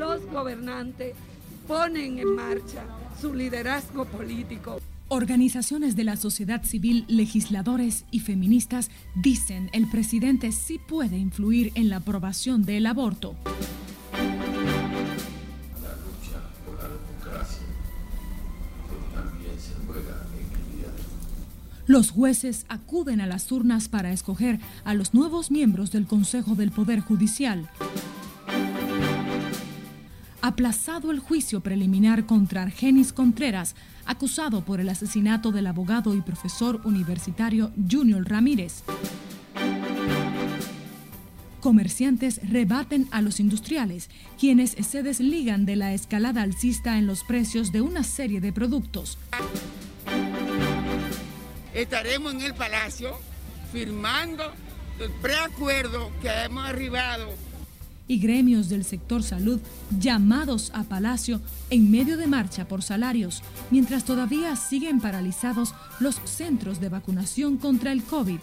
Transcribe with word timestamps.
los 0.00 0.24
gobernantes 0.32 1.14
ponen 1.68 2.18
en 2.18 2.34
marcha 2.34 2.84
su 3.20 3.34
liderazgo 3.34 4.06
político. 4.06 4.80
Organizaciones 5.08 5.94
de 5.94 6.04
la 6.04 6.16
sociedad 6.16 6.64
civil, 6.64 7.04
legisladores 7.06 8.06
y 8.10 8.20
feministas 8.20 8.90
dicen 9.14 9.68
el 9.74 9.90
presidente 9.90 10.52
sí 10.52 10.78
puede 10.88 11.18
influir 11.18 11.70
en 11.74 11.90
la 11.90 11.96
aprobación 11.96 12.64
del 12.64 12.86
aborto. 12.86 13.36
Los 21.86 22.10
jueces 22.10 22.64
acuden 22.68 23.20
a 23.20 23.26
las 23.26 23.52
urnas 23.52 23.88
para 23.88 24.12
escoger 24.12 24.60
a 24.84 24.94
los 24.94 25.12
nuevos 25.12 25.50
miembros 25.50 25.90
del 25.90 26.06
Consejo 26.06 26.54
del 26.54 26.70
Poder 26.70 27.00
Judicial. 27.00 27.68
Aplazado 30.42 31.10
el 31.10 31.18
juicio 31.18 31.60
preliminar 31.60 32.26
contra 32.26 32.62
Argenis 32.62 33.12
Contreras, 33.12 33.74
acusado 34.06 34.64
por 34.64 34.80
el 34.80 34.88
asesinato 34.88 35.52
del 35.52 35.66
abogado 35.66 36.14
y 36.14 36.22
profesor 36.22 36.80
universitario 36.84 37.72
Junior 37.90 38.28
Ramírez. 38.28 38.82
Comerciantes 41.60 42.40
rebaten 42.48 43.06
a 43.10 43.20
los 43.20 43.38
industriales, 43.38 44.08
quienes 44.38 44.70
se 44.70 45.02
desligan 45.02 45.66
de 45.66 45.76
la 45.76 45.92
escalada 45.92 46.42
alcista 46.42 46.96
en 46.96 47.06
los 47.06 47.22
precios 47.22 47.70
de 47.70 47.82
una 47.82 48.02
serie 48.02 48.40
de 48.40 48.52
productos 48.52 49.18
estaremos 51.74 52.34
en 52.34 52.42
el 52.42 52.54
Palacio 52.54 53.18
firmando 53.72 54.52
el 54.98 55.10
preacuerdo 55.22 56.10
que 56.20 56.28
hemos 56.28 56.68
arribado. 56.68 57.28
Y 58.10 58.18
gremios 58.18 58.68
del 58.68 58.84
sector 58.84 59.22
salud 59.22 59.60
llamados 60.00 60.72
a 60.74 60.82
Palacio 60.82 61.40
en 61.70 61.92
medio 61.92 62.16
de 62.16 62.26
marcha 62.26 62.66
por 62.66 62.82
salarios, 62.82 63.40
mientras 63.70 64.02
todavía 64.02 64.56
siguen 64.56 65.00
paralizados 65.00 65.74
los 66.00 66.16
centros 66.24 66.80
de 66.80 66.88
vacunación 66.88 67.56
contra 67.56 67.92
el 67.92 68.02
COVID. 68.02 68.40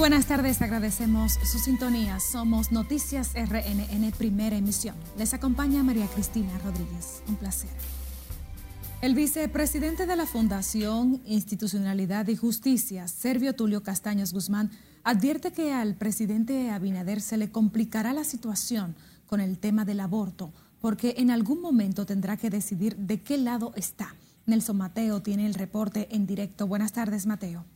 Buenas 0.00 0.24
tardes, 0.24 0.62
agradecemos 0.62 1.34
su 1.44 1.58
sintonía. 1.58 2.20
Somos 2.20 2.72
Noticias 2.72 3.34
RNN 3.34 4.10
Primera 4.16 4.56
Emisión. 4.56 4.96
Les 5.18 5.34
acompaña 5.34 5.82
María 5.82 6.06
Cristina 6.06 6.56
Rodríguez. 6.64 7.22
Un 7.28 7.36
placer. 7.36 7.68
El 9.02 9.14
vicepresidente 9.14 10.06
de 10.06 10.16
la 10.16 10.24
Fundación 10.24 11.20
Institucionalidad 11.26 12.26
y 12.28 12.36
Justicia, 12.36 13.08
Servio 13.08 13.54
Tulio 13.54 13.82
Castaños 13.82 14.32
Guzmán, 14.32 14.70
advierte 15.04 15.52
que 15.52 15.74
al 15.74 15.94
presidente 15.96 16.70
Abinader 16.70 17.20
se 17.20 17.36
le 17.36 17.50
complicará 17.50 18.14
la 18.14 18.24
situación 18.24 18.96
con 19.26 19.40
el 19.40 19.58
tema 19.58 19.84
del 19.84 20.00
aborto, 20.00 20.50
porque 20.80 21.16
en 21.18 21.30
algún 21.30 21.60
momento 21.60 22.06
tendrá 22.06 22.38
que 22.38 22.48
decidir 22.48 22.96
de 22.96 23.20
qué 23.20 23.36
lado 23.36 23.74
está. 23.76 24.14
Nelson 24.46 24.78
Mateo 24.78 25.20
tiene 25.20 25.44
el 25.44 25.52
reporte 25.52 26.08
en 26.10 26.26
directo. 26.26 26.66
Buenas 26.66 26.92
tardes, 26.92 27.26
Mateo. 27.26 27.66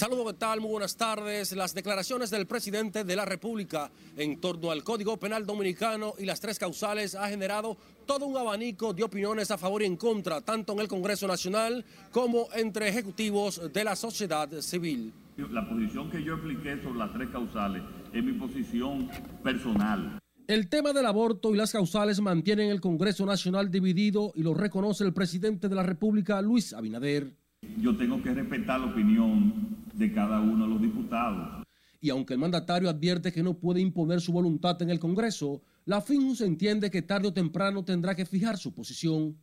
Saludos, 0.00 0.32
¿qué 0.32 0.38
tal? 0.38 0.62
Muy 0.62 0.70
buenas 0.70 0.96
tardes. 0.96 1.52
Las 1.52 1.74
declaraciones 1.74 2.30
del 2.30 2.46
presidente 2.46 3.04
de 3.04 3.16
la 3.16 3.26
República 3.26 3.90
en 4.16 4.40
torno 4.40 4.70
al 4.70 4.82
Código 4.82 5.18
Penal 5.18 5.44
Dominicano 5.44 6.14
y 6.18 6.24
las 6.24 6.40
tres 6.40 6.58
causales 6.58 7.14
ha 7.14 7.28
generado 7.28 7.76
todo 8.06 8.24
un 8.24 8.34
abanico 8.38 8.94
de 8.94 9.02
opiniones 9.02 9.50
a 9.50 9.58
favor 9.58 9.82
y 9.82 9.84
en 9.84 9.98
contra, 9.98 10.40
tanto 10.40 10.72
en 10.72 10.80
el 10.80 10.88
Congreso 10.88 11.28
Nacional 11.28 11.84
como 12.12 12.48
entre 12.54 12.88
ejecutivos 12.88 13.60
de 13.74 13.84
la 13.84 13.94
sociedad 13.94 14.48
civil. 14.62 15.12
La 15.36 15.68
posición 15.68 16.10
que 16.10 16.24
yo 16.24 16.32
expliqué 16.32 16.82
sobre 16.82 16.98
las 16.98 17.12
tres 17.12 17.28
causales 17.28 17.82
es 18.14 18.24
mi 18.24 18.32
posición 18.32 19.10
personal. 19.44 20.18
El 20.46 20.70
tema 20.70 20.94
del 20.94 21.04
aborto 21.04 21.54
y 21.54 21.58
las 21.58 21.72
causales 21.72 22.22
mantienen 22.22 22.70
el 22.70 22.80
Congreso 22.80 23.26
Nacional 23.26 23.70
dividido 23.70 24.32
y 24.34 24.44
lo 24.44 24.54
reconoce 24.54 25.04
el 25.04 25.12
presidente 25.12 25.68
de 25.68 25.74
la 25.74 25.82
República, 25.82 26.40
Luis 26.40 26.72
Abinader. 26.72 27.39
Yo 27.80 27.96
tengo 27.96 28.22
que 28.22 28.34
respetar 28.34 28.80
la 28.80 28.86
opinión 28.86 29.84
de 29.94 30.12
cada 30.12 30.40
uno 30.40 30.64
de 30.64 30.70
los 30.70 30.82
diputados. 30.82 31.64
Y 32.00 32.10
aunque 32.10 32.34
el 32.34 32.40
mandatario 32.40 32.88
advierte 32.88 33.32
que 33.32 33.42
no 33.42 33.54
puede 33.54 33.80
imponer 33.80 34.20
su 34.20 34.32
voluntad 34.32 34.80
en 34.82 34.90
el 34.90 34.98
Congreso, 34.98 35.62
la 35.84 36.00
FINUS 36.00 36.40
entiende 36.40 36.90
que 36.90 37.02
tarde 37.02 37.28
o 37.28 37.32
temprano 37.32 37.84
tendrá 37.84 38.14
que 38.14 38.24
fijar 38.24 38.56
su 38.56 38.72
posición. 38.72 39.36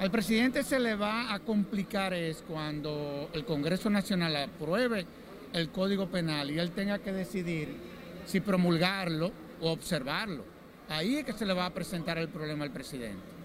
Al 0.00 0.10
presidente 0.10 0.62
se 0.62 0.78
le 0.78 0.94
va 0.94 1.32
a 1.32 1.38
complicar 1.40 2.12
es 2.12 2.42
cuando 2.46 3.30
el 3.32 3.44
Congreso 3.44 3.88
Nacional 3.88 4.36
apruebe 4.36 5.06
el 5.52 5.70
Código 5.70 6.08
Penal 6.08 6.50
y 6.50 6.58
él 6.58 6.70
tenga 6.72 6.98
que 6.98 7.12
decidir 7.12 7.68
si 8.26 8.40
promulgarlo 8.40 9.32
o 9.60 9.70
observarlo. 9.70 10.44
Ahí 10.88 11.16
es 11.16 11.24
que 11.24 11.32
se 11.32 11.46
le 11.46 11.54
va 11.54 11.66
a 11.66 11.74
presentar 11.74 12.18
el 12.18 12.28
problema 12.28 12.64
al 12.64 12.72
presidente. 12.72 13.35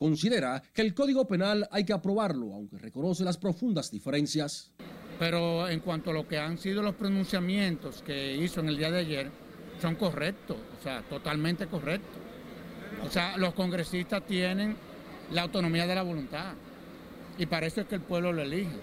Considera 0.00 0.62
que 0.72 0.80
el 0.80 0.94
Código 0.94 1.28
Penal 1.28 1.68
hay 1.70 1.84
que 1.84 1.92
aprobarlo, 1.92 2.54
aunque 2.54 2.78
reconoce 2.78 3.22
las 3.22 3.36
profundas 3.36 3.90
diferencias. 3.90 4.72
Pero 5.18 5.68
en 5.68 5.80
cuanto 5.80 6.08
a 6.08 6.14
lo 6.14 6.26
que 6.26 6.38
han 6.38 6.56
sido 6.56 6.80
los 6.80 6.94
pronunciamientos 6.94 8.00
que 8.00 8.34
hizo 8.34 8.60
en 8.60 8.68
el 8.68 8.78
día 8.78 8.90
de 8.90 9.00
ayer, 9.00 9.30
son 9.78 9.96
correctos, 9.96 10.56
o 10.56 10.82
sea, 10.82 11.02
totalmente 11.02 11.66
correctos. 11.66 12.16
O 13.06 13.10
sea, 13.10 13.36
los 13.36 13.52
congresistas 13.52 14.24
tienen 14.24 14.74
la 15.32 15.42
autonomía 15.42 15.86
de 15.86 15.94
la 15.94 16.02
voluntad 16.02 16.54
y 17.36 17.44
para 17.44 17.66
eso 17.66 17.82
es 17.82 17.86
que 17.86 17.96
el 17.96 18.00
pueblo 18.00 18.32
lo 18.32 18.40
elige. 18.40 18.80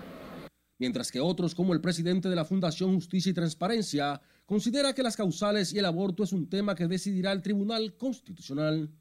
Mientras 0.78 1.12
que 1.12 1.20
otros, 1.20 1.56
como 1.56 1.74
el 1.74 1.82
presidente 1.82 2.30
de 2.30 2.36
la 2.36 2.46
Fundación 2.46 2.94
Justicia 2.94 3.32
y 3.32 3.34
Transparencia, 3.34 4.22
considera 4.46 4.94
que 4.94 5.02
las 5.02 5.18
causales 5.18 5.74
y 5.74 5.80
el 5.80 5.86
aborto 5.86 6.24
es 6.24 6.32
un 6.32 6.48
tema 6.48 6.76
que 6.76 6.86
decidirá 6.86 7.32
el 7.32 7.42
Tribunal 7.42 7.98
Constitucional 7.98 8.92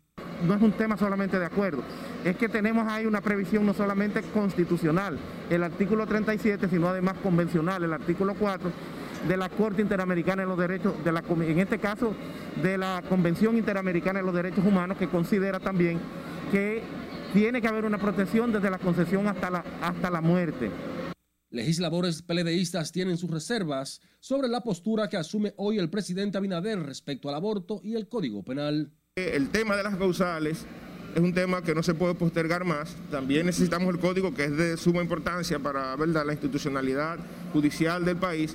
no 0.45 0.55
es 0.55 0.63
un 0.63 0.73
tema 0.73 0.97
solamente 0.97 1.39
de 1.39 1.47
acuerdo, 1.47 1.83
es 2.25 2.37
que 2.37 2.49
tenemos 2.49 2.87
ahí 2.89 3.07
una 3.07 3.21
previsión 3.21 3.65
no 3.67 3.75
solamente 3.75 4.23
constitucional, 4.23 5.19
el 5.51 5.63
artículo 5.63 6.07
37, 6.07 6.69
sino 6.69 6.89
además 6.89 7.17
convencional, 7.23 7.85
el 7.85 7.93
artículo 7.93 8.35
4 8.35 8.71
de 9.29 9.37
la 9.37 9.49
Corte 9.49 9.83
Interamericana 9.83 10.43
de 10.43 10.49
los 10.49 10.59
Derechos, 10.59 10.95
en 11.05 11.59
este 11.59 11.79
caso 11.79 12.15
de 12.63 12.79
la 12.79 13.03
Convención 13.09 13.57
Interamericana 13.57 14.21
de 14.21 14.27
los 14.27 14.35
Derechos 14.35 14.65
Humanos, 14.65 14.99
que 14.99 15.09
considera 15.09 15.59
también 15.59 15.99
que 16.53 16.83
tiene 17.33 17.61
que 17.61 17.69
haber 17.69 17.85
una 17.85 17.99
protección 17.99 18.53
desde 18.53 18.71
la 18.71 18.79
concesión 18.79 19.27
hasta 19.27 19.51
la, 19.51 19.65
hasta 19.83 20.11
la 20.11 20.21
muerte. 20.21 20.71
Legisladores 21.51 22.23
peledeístas 22.23 22.93
tienen 22.93 23.17
sus 23.17 23.31
reservas 23.31 24.01
sobre 24.21 24.49
la 24.49 24.63
postura 24.63 25.09
que 25.09 25.17
asume 25.17 25.55
hoy 25.57 25.79
el 25.79 25.91
presidente 25.91 26.39
Abinader 26.39 26.79
respecto 26.81 27.29
al 27.29 27.35
aborto 27.35 27.81
y 27.83 27.95
el 27.95 28.09
Código 28.09 28.43
Penal. 28.43 28.93
El 29.17 29.49
tema 29.49 29.75
de 29.77 29.83
las 29.83 29.97
causales 29.97 30.67
es 31.15 31.23
un 31.23 31.33
tema 31.33 31.63
que 31.63 31.75
no 31.75 31.83
se 31.83 31.95
puede 31.95 32.15
postergar 32.15 32.67
más. 32.67 32.95
También 33.11 33.47
necesitamos 33.47 33.95
el 33.95 33.99
código 33.99 34.35
que 34.35 34.45
es 34.45 34.55
de 34.55 34.77
suma 34.77 35.01
importancia 35.01 35.59
para 35.59 35.97
¿verdad? 35.97 36.27
la 36.27 36.35
institucionalidad 36.35 37.19
judicial 37.51 38.05
del 38.05 38.19
país. 38.19 38.55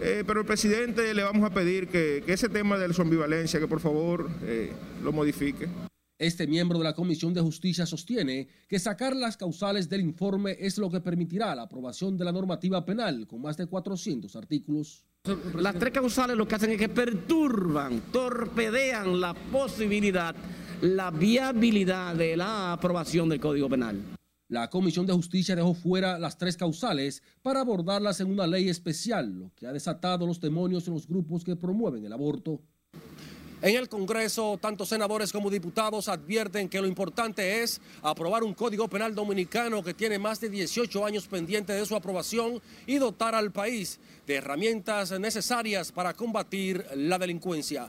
Eh, 0.00 0.24
pero 0.26 0.40
el 0.40 0.46
presidente 0.46 1.12
le 1.12 1.22
vamos 1.22 1.44
a 1.44 1.52
pedir 1.52 1.88
que, 1.88 2.24
ese 2.26 2.48
tema 2.48 2.78
de 2.78 2.90
su 2.94 3.02
ambivalencia, 3.02 3.60
que 3.60 3.68
por 3.68 3.80
favor 3.80 4.30
eh, 4.44 4.72
lo 5.04 5.12
modifique. 5.12 5.68
Este 6.18 6.46
miembro 6.46 6.78
de 6.78 6.84
la 6.84 6.94
Comisión 6.94 7.34
de 7.34 7.42
Justicia 7.42 7.84
sostiene 7.84 8.48
que 8.66 8.78
sacar 8.78 9.14
las 9.14 9.36
causales 9.36 9.90
del 9.90 10.00
informe 10.00 10.56
es 10.58 10.78
lo 10.78 10.90
que 10.90 11.02
permitirá 11.02 11.54
la 11.54 11.64
aprobación 11.64 12.16
de 12.16 12.24
la 12.24 12.32
normativa 12.32 12.82
penal 12.86 13.26
con 13.26 13.42
más 13.42 13.58
de 13.58 13.66
400 13.66 14.34
artículos. 14.36 15.04
Las 15.56 15.78
tres 15.78 15.92
causales 15.92 16.36
lo 16.36 16.48
que 16.48 16.54
hacen 16.54 16.70
es 16.70 16.78
que 16.78 16.88
perturban, 16.88 18.00
torpedean 18.12 19.20
la 19.20 19.34
posibilidad, 19.34 20.34
la 20.80 21.10
viabilidad 21.10 22.14
de 22.14 22.36
la 22.36 22.72
aprobación 22.72 23.28
del 23.28 23.40
Código 23.40 23.68
Penal. 23.68 24.00
La 24.48 24.70
Comisión 24.70 25.04
de 25.04 25.12
Justicia 25.12 25.54
dejó 25.54 25.74
fuera 25.74 26.18
las 26.18 26.38
tres 26.38 26.56
causales 26.56 27.22
para 27.42 27.60
abordarlas 27.60 28.20
en 28.20 28.30
una 28.30 28.46
ley 28.46 28.70
especial, 28.70 29.38
lo 29.38 29.52
que 29.54 29.66
ha 29.66 29.72
desatado 29.72 30.26
los 30.26 30.40
demonios 30.40 30.88
en 30.88 30.94
los 30.94 31.06
grupos 31.06 31.44
que 31.44 31.56
promueven 31.56 32.04
el 32.06 32.12
aborto. 32.14 32.62
En 33.60 33.74
el 33.74 33.88
Congreso, 33.88 34.56
tanto 34.62 34.86
senadores 34.86 35.32
como 35.32 35.50
diputados 35.50 36.08
advierten 36.08 36.68
que 36.68 36.80
lo 36.80 36.86
importante 36.86 37.60
es 37.60 37.80
aprobar 38.02 38.44
un 38.44 38.54
código 38.54 38.86
penal 38.86 39.16
dominicano 39.16 39.82
que 39.82 39.94
tiene 39.94 40.16
más 40.16 40.40
de 40.40 40.48
18 40.48 41.04
años 41.04 41.26
pendiente 41.26 41.72
de 41.72 41.84
su 41.84 41.96
aprobación 41.96 42.62
y 42.86 42.98
dotar 42.98 43.34
al 43.34 43.50
país 43.50 43.98
de 44.28 44.36
herramientas 44.36 45.10
necesarias 45.18 45.90
para 45.90 46.14
combatir 46.14 46.86
la 46.94 47.18
delincuencia. 47.18 47.88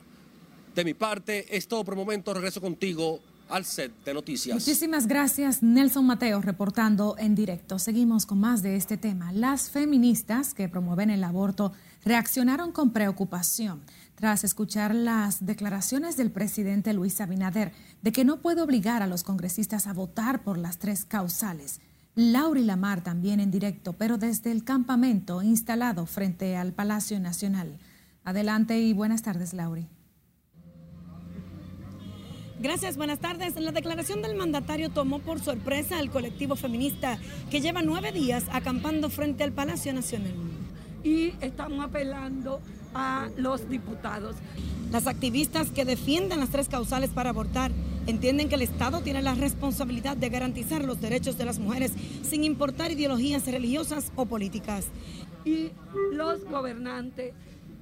De 0.73 0.83
mi 0.83 0.95
parte, 0.95 1.45
es 1.55 1.67
todo 1.67 1.83
por 1.83 1.93
el 1.93 1.99
momento. 1.99 2.33
Regreso 2.33 2.61
contigo 2.61 3.19
al 3.49 3.65
set 3.65 3.91
de 4.05 4.13
noticias. 4.13 4.55
Muchísimas 4.55 5.07
gracias, 5.07 5.63
Nelson 5.63 6.05
Mateo, 6.05 6.41
reportando 6.41 7.15
en 7.17 7.35
directo. 7.35 7.79
Seguimos 7.79 8.25
con 8.25 8.39
más 8.39 8.61
de 8.61 8.75
este 8.75 8.97
tema. 8.97 9.31
Las 9.31 9.69
feministas 9.69 10.53
que 10.53 10.69
promueven 10.69 11.09
el 11.09 11.23
aborto 11.23 11.73
reaccionaron 12.05 12.71
con 12.71 12.91
preocupación 12.91 13.81
tras 14.15 14.43
escuchar 14.43 14.93
las 14.93 15.45
declaraciones 15.45 16.17
del 16.17 16.31
presidente 16.31 16.93
Luis 16.93 17.19
Abinader 17.21 17.71
de 18.01 18.11
que 18.11 18.25
no 18.25 18.41
puede 18.41 18.61
obligar 18.61 19.01
a 19.01 19.07
los 19.07 19.23
congresistas 19.23 19.87
a 19.87 19.93
votar 19.93 20.43
por 20.43 20.57
las 20.57 20.77
tres 20.77 21.05
causales. 21.05 21.79
Lauri 22.15 22.63
Lamar 22.63 23.01
también 23.01 23.39
en 23.39 23.51
directo, 23.51 23.93
pero 23.93 24.17
desde 24.17 24.51
el 24.51 24.63
campamento 24.63 25.41
instalado 25.41 26.05
frente 26.05 26.57
al 26.57 26.73
Palacio 26.73 27.19
Nacional. 27.19 27.79
Adelante 28.25 28.79
y 28.79 28.93
buenas 28.93 29.21
tardes, 29.21 29.53
Lauri. 29.53 29.87
Gracias, 32.61 32.97
buenas 32.97 33.19
tardes. 33.19 33.55
La 33.55 33.71
declaración 33.71 34.21
del 34.21 34.35
mandatario 34.35 34.89
tomó 34.89 35.19
por 35.19 35.39
sorpresa 35.39 35.97
al 35.97 36.09
colectivo 36.09 36.57
feminista 36.57 37.17
que 37.49 37.61
lleva 37.61 37.81
nueve 37.81 38.11
días 38.11 38.43
acampando 38.51 39.09
frente 39.09 39.45
al 39.45 39.53
Palacio 39.53 39.93
Nacional. 39.93 40.33
Y 41.01 41.35
estamos 41.39 41.85
apelando 41.85 42.59
a 42.93 43.29
los 43.37 43.69
diputados. 43.69 44.35
Las 44.91 45.07
activistas 45.07 45.71
que 45.71 45.85
defienden 45.85 46.41
las 46.41 46.49
tres 46.49 46.67
causales 46.67 47.11
para 47.11 47.29
abortar 47.29 47.71
entienden 48.07 48.49
que 48.49 48.55
el 48.55 48.63
Estado 48.63 48.99
tiene 48.99 49.21
la 49.21 49.35
responsabilidad 49.35 50.17
de 50.17 50.27
garantizar 50.27 50.83
los 50.83 50.99
derechos 50.99 51.37
de 51.37 51.45
las 51.45 51.59
mujeres 51.59 51.93
sin 52.23 52.43
importar 52.43 52.91
ideologías 52.91 53.45
religiosas 53.45 54.11
o 54.17 54.25
políticas. 54.25 54.87
Y 55.45 55.69
los 56.11 56.43
gobernantes 56.43 57.33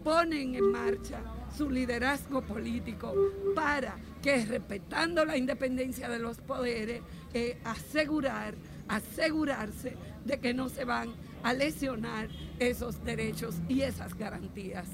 ponen 0.04 0.54
en 0.54 0.72
marcha 0.72 1.24
su 1.58 1.68
liderazgo 1.72 2.44
político 2.44 3.12
para 3.56 3.98
que 4.28 4.46
respetando 4.46 5.24
la 5.24 5.38
independencia 5.38 6.10
de 6.10 6.20
los 6.20 6.40
poderes, 6.40 7.02
eh, 7.34 7.58
asegurar, 7.64 8.56
asegurarse 8.90 9.96
de 10.26 10.38
que 10.42 10.54
no 10.54 10.68
se 10.68 10.84
van 10.84 11.14
a 11.44 11.54
lesionar 11.54 12.28
esos 12.60 13.02
derechos 13.06 13.56
y 13.70 13.84
esas 13.84 14.18
garantías. 14.18 14.86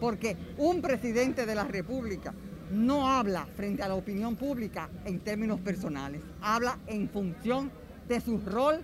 Porque 0.00 0.38
un 0.56 0.80
presidente 0.80 1.44
de 1.44 1.54
la 1.54 1.64
República 1.64 2.32
no 2.72 3.06
habla 3.06 3.46
frente 3.56 3.82
a 3.82 3.88
la 3.88 3.94
opinión 3.94 4.36
pública 4.36 4.88
en 5.04 5.20
términos 5.20 5.60
personales, 5.60 6.22
habla 6.40 6.78
en 6.86 7.10
función 7.10 7.70
de 8.08 8.22
su 8.22 8.38
rol 8.38 8.80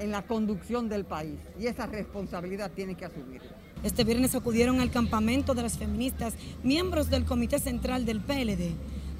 en 0.00 0.10
la 0.10 0.22
conducción 0.22 0.88
del 0.88 1.04
país 1.04 1.38
y 1.60 1.68
esa 1.68 1.86
responsabilidad 1.86 2.72
tiene 2.72 2.96
que 2.96 3.04
asumir. 3.04 3.40
Este 3.84 4.02
viernes 4.02 4.34
acudieron 4.34 4.80
al 4.80 4.90
campamento 4.90 5.54
de 5.54 5.62
las 5.62 5.78
feministas, 5.78 6.34
miembros 6.64 7.08
del 7.08 7.24
Comité 7.24 7.60
Central 7.60 8.04
del 8.04 8.20
PLD. 8.20 8.74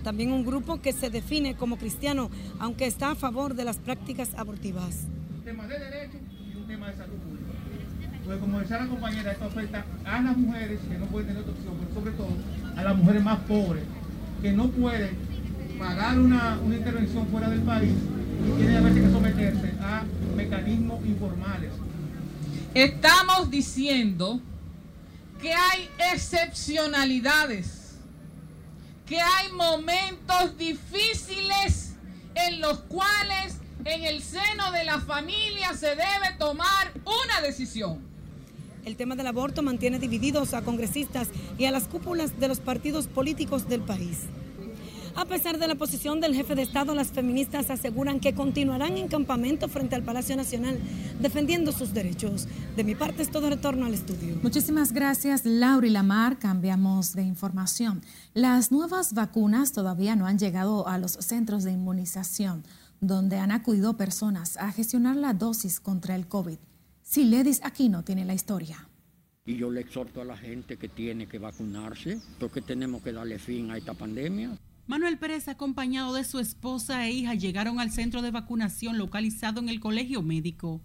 También 0.05 0.33
un 0.33 0.45
grupo 0.45 0.83
que 0.83 0.93
se 0.93 1.09
define 1.09 1.56
como 1.56 1.79
cristiano, 1.79 2.31
aunque 2.59 2.87
está 2.87 3.12
a 3.12 3.15
favor 3.15 3.55
de 3.55 3.65
las 3.65 3.79
prácticas 3.79 4.35
abortivas. 4.37 5.06
Un 5.35 5.43
tema 5.43 5.67
de 5.67 5.79
derecho 5.79 6.19
y 6.53 6.56
un 6.56 6.67
tema 6.67 6.91
de 6.91 6.97
salud 6.99 7.17
pública. 7.17 7.53
Pues 8.27 8.39
como 8.39 8.61
decía 8.61 8.81
la 8.81 8.87
compañera, 8.87 9.33
esto 9.33 9.47
afecta 9.47 9.87
a 10.05 10.21
las 10.21 10.37
mujeres 10.37 10.79
que 10.89 10.99
no 10.99 11.06
pueden 11.06 11.29
tener 11.29 11.43
otra 11.43 11.55
opción, 11.55 11.75
pero 11.81 11.95
sobre 11.95 12.12
todo 12.12 12.29
a 12.77 12.85
las 12.85 12.97
mujeres 12.97 13.23
más 13.25 13.39
pobres, 13.41 13.85
que 14.43 14.53
no 14.53 14.69
pueden 14.69 15.17
pagar 15.79 16.19
una, 16.19 16.59
una 16.62 16.77
intervención 16.77 17.27
fuera 17.29 17.49
del 17.49 17.62
país 17.62 17.95
y 18.47 18.59
tienen 18.59 18.77
a 18.77 18.81
veces 18.83 19.05
que 19.05 19.11
someterse 19.11 19.73
a 19.81 20.05
mecanismos 20.37 21.05
informales. 21.07 21.71
Estamos 22.75 23.50
diciendo 23.50 24.41
que 25.41 25.53
hay 25.53 25.89
excepcionalidades, 26.12 27.84
que 29.06 29.21
hay 29.21 29.53
momentos 29.53 30.56
difíciles 30.56 31.95
en 32.35 32.61
los 32.61 32.81
cuales 32.81 33.59
en 33.85 34.05
el 34.05 34.23
seno 34.23 34.73
de 34.73 34.85
la 34.85 35.01
familia 35.01 35.75
se 35.75 35.89
debe 35.89 36.35
tomar 36.39 36.93
una 37.05 37.41
decisión. 37.43 37.99
El 38.85 38.97
tema 38.97 39.17
del 39.17 39.27
aborto 39.27 39.62
mantiene 39.62 39.99
divididos 39.99 40.53
a 40.55 40.62
congresistas 40.62 41.29
y 41.59 41.65
a 41.65 41.71
las 41.71 41.85
cúpulas 41.85 42.39
de 42.39 42.49
los 42.49 42.61
partidos 42.61 43.06
políticos 43.06 43.69
del 43.69 43.81
país. 43.81 44.21
A 45.16 45.26
pesar 45.26 45.58
de 45.58 45.69
la 45.69 45.76
posición 45.76 46.20
del 46.20 46.34
jefe 46.34 46.56
de 46.56 46.62
Estado, 46.62 46.93
las 46.93 47.12
feministas 47.12 47.70
aseguran 47.70 48.19
que 48.19 48.34
continuarán 48.34 48.96
en 48.96 49.06
campamento 49.06 49.69
frente 49.69 49.94
al 49.94 50.02
Palacio 50.02 50.34
Nacional 50.34 50.81
defendiendo 51.20 51.70
sus 51.70 51.94
derechos. 51.94 52.49
De 52.75 52.82
mi 52.82 52.96
parte 52.96 53.22
es 53.22 53.31
todo 53.31 53.49
retorno 53.49 53.87
al 53.87 53.94
estudio. 53.94 54.34
Muchísimas 54.43 54.93
gracias, 54.93 55.44
Laura 55.44 55.87
y 55.87 55.90
Lamar. 55.90 56.40
Cambiamos 56.40 57.12
de 57.14 57.22
información. 57.22 58.02
Las 58.34 58.72
nuevas 58.72 59.14
vacunas 59.14 59.70
todavía 59.70 60.16
no 60.16 60.26
han 60.26 60.38
llegado 60.38 60.88
a 60.88 60.99
los 60.99 61.12
centros 61.12 61.62
de 61.62 61.70
inmunización, 61.70 62.64
donde 63.00 63.38
han 63.38 63.52
acudido 63.52 63.96
personas 63.96 64.56
a 64.56 64.72
gestionar 64.72 65.14
la 65.14 65.32
dosis 65.32 65.78
contra 65.78 66.16
el 66.16 66.26
COVID. 66.26 66.58
Siledis 67.02 67.61
Aquino 67.62 68.02
tiene 68.02 68.25
la 68.25 68.34
historia. 68.34 68.88
Y 69.46 69.56
yo 69.56 69.70
le 69.70 69.82
exhorto 69.82 70.22
a 70.22 70.25
la 70.25 70.37
gente 70.37 70.76
que 70.76 70.88
tiene 70.88 71.28
que 71.28 71.38
vacunarse, 71.38 72.19
porque 72.40 72.62
tenemos 72.62 73.00
que 73.02 73.12
darle 73.12 73.38
fin 73.38 73.70
a 73.70 73.76
esta 73.76 73.94
pandemia. 73.94 74.58
Manuel 74.87 75.17
Pérez, 75.17 75.49
acompañado 75.49 76.13
de 76.13 76.25
su 76.25 76.39
esposa 76.39 77.07
e 77.07 77.11
hija, 77.11 77.35
llegaron 77.35 77.81
al 77.81 77.91
centro 77.91 78.21
de 78.21 78.31
vacunación 78.31 78.99
localizado 78.99 79.59
en 79.61 79.71
el 79.71 79.81
colegio 79.81 80.23
médico. 80.23 80.83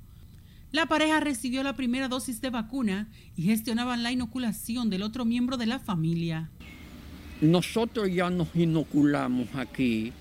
La 0.72 0.86
pareja 0.86 1.20
recibió 1.20 1.64
la 1.64 1.76
primera 1.76 2.08
dosis 2.08 2.40
de 2.40 2.50
vacuna 2.50 3.10
y 3.36 3.44
gestionaban 3.44 4.02
la 4.02 4.14
inoculación 4.14 4.90
del 4.90 5.04
otro 5.04 5.26
miembro 5.26 5.58
de 5.58 5.66
la 5.66 5.80
familia. 5.80 6.50
Nosotros 7.42 8.10
ya 8.10 8.30
nos 8.30 8.56
inoculamos 8.56 9.50
aquí 9.56 10.14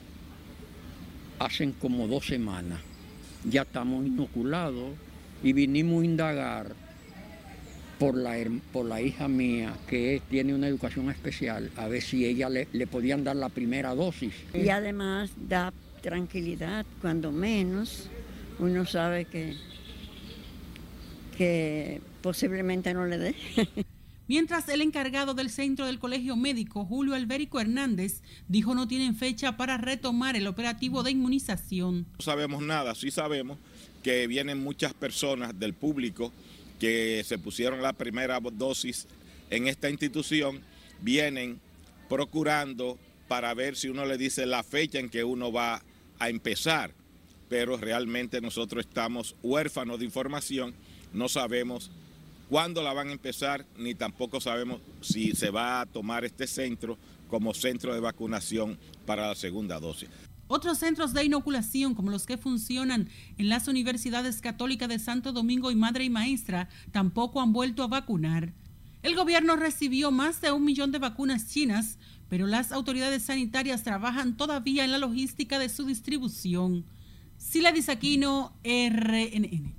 hace 1.39 1.73
como 1.81 2.09
dos 2.09 2.27
semanas. 2.27 2.81
Ya 3.49 3.63
estamos 3.63 4.05
inoculados 4.05 4.91
y 5.45 5.53
vinimos 5.53 6.03
a 6.03 6.05
indagar 6.05 6.75
por 7.99 8.17
la, 8.17 8.37
por 8.73 8.87
la 8.87 9.00
hija 9.00 9.29
mía 9.29 9.75
que 9.89 10.23
tiene 10.31 10.55
una 10.55 10.69
educación 10.69 11.11
especial, 11.11 11.71
a 11.77 11.89
ver 11.89 12.03
si 12.03 12.25
ella 12.25 12.49
le, 12.49 12.69
le 12.73 12.87
podían 12.87 13.25
dar 13.25 13.37
la 13.37 13.49
primera 13.49 13.95
dosis. 13.95 14.33
Y 14.55 14.69
además 14.69 15.31
da 15.49 15.73
tranquilidad, 16.00 16.87
cuando 17.00 17.33
menos 17.33 18.09
uno 18.59 18.87
sabe 18.87 19.25
que, 19.25 19.56
que 21.37 22.00
posiblemente 22.23 22.95
no 22.95 23.06
le 23.06 23.19
dé. 23.19 23.35
Mientras 24.29 24.69
el 24.69 24.83
encargado 24.83 25.33
del 25.33 25.49
centro 25.49 25.87
del 25.87 25.99
colegio 25.99 26.37
médico, 26.37 26.85
Julio 26.85 27.15
Albérico 27.15 27.61
Hernández, 27.61 28.21
dijo 28.47 28.75
no 28.75 28.87
tienen 28.87 29.17
fecha 29.17 29.56
para 29.56 29.79
retomar 29.79 30.37
el 30.37 30.47
operativo 30.47 31.03
de 31.03 31.12
inmunización. 31.12 32.06
No 32.19 32.21
sabemos 32.21 32.62
nada, 32.62 32.94
sí 32.94 33.11
sabemos 33.11 33.59
que 34.03 34.27
vienen 34.27 34.62
muchas 34.62 34.93
personas 34.93 35.59
del 35.59 35.73
público 35.73 36.31
que 36.79 37.25
se 37.25 37.39
pusieron 37.39 37.83
la 37.83 37.93
primera 37.93 38.41
dosis 38.41 39.07
en 39.51 39.67
esta 39.67 39.91
institución 39.91 40.61
vienen 41.01 41.61
procurando 42.08 42.99
para 43.29 43.53
ver 43.55 43.77
si 43.77 43.89
uno 43.89 44.06
le 44.06 44.17
dice 44.17 44.47
la 44.47 44.63
fecha 44.63 44.99
en 44.99 45.11
que 45.11 45.25
uno 45.25 45.53
va 45.53 45.82
a 46.19 46.29
empezar, 46.31 46.93
pero 47.49 47.77
realmente 47.77 48.41
nosotros 48.41 48.87
estamos 48.87 49.35
huérfanos 49.43 49.99
de 49.99 50.05
información, 50.05 50.75
no 51.13 51.29
sabemos 51.29 51.91
cuándo 52.49 52.82
la 52.82 52.93
van 52.93 53.08
a 53.08 53.13
empezar, 53.13 53.67
ni 53.77 53.94
tampoco 53.94 54.41
sabemos 54.41 54.81
si 55.01 55.32
se 55.32 55.51
va 55.51 55.81
a 55.81 55.87
tomar 55.87 56.25
este 56.25 56.47
centro 56.47 56.97
como 57.29 57.53
centro 57.53 57.93
de 57.94 58.01
vacunación 58.01 58.79
para 59.05 59.29
la 59.29 59.35
segunda 59.35 59.79
dosis. 59.79 60.08
Otros 60.48 60.78
centros 60.78 61.12
de 61.12 61.24
inoculación, 61.24 61.94
como 61.94 62.10
los 62.10 62.26
que 62.26 62.38
funcionan 62.38 63.08
en 63.36 63.48
las 63.48 63.69
universidades 63.69 64.40
católicas 64.40 64.88
de 64.88 64.98
Santo 64.98 65.32
Domingo 65.32 65.70
y 65.70 65.76
Madre 65.76 66.05
y 66.05 66.10
Maestra, 66.10 66.69
tampoco 66.90 67.40
han 67.40 67.52
vuelto 67.52 67.82
a 67.82 67.88
vacunar. 67.88 68.55
El 69.02 69.14
gobierno 69.14 69.56
recibió 69.56 70.10
más 70.10 70.40
de 70.40 70.50
un 70.50 70.64
millón 70.64 70.90
de 70.90 70.98
vacunas 70.98 71.48
chinas, 71.48 71.98
pero 72.28 72.46
las 72.46 72.72
autoridades 72.72 73.22
sanitarias 73.22 73.82
trabajan 73.82 74.36
todavía 74.36 74.84
en 74.84 74.90
la 74.90 74.98
logística 74.98 75.58
de 75.58 75.69
su 75.69 75.84
distribución. 75.84 76.84
Sila 77.36 77.70
Disaquino, 77.70 78.52
RNN. 78.64 79.74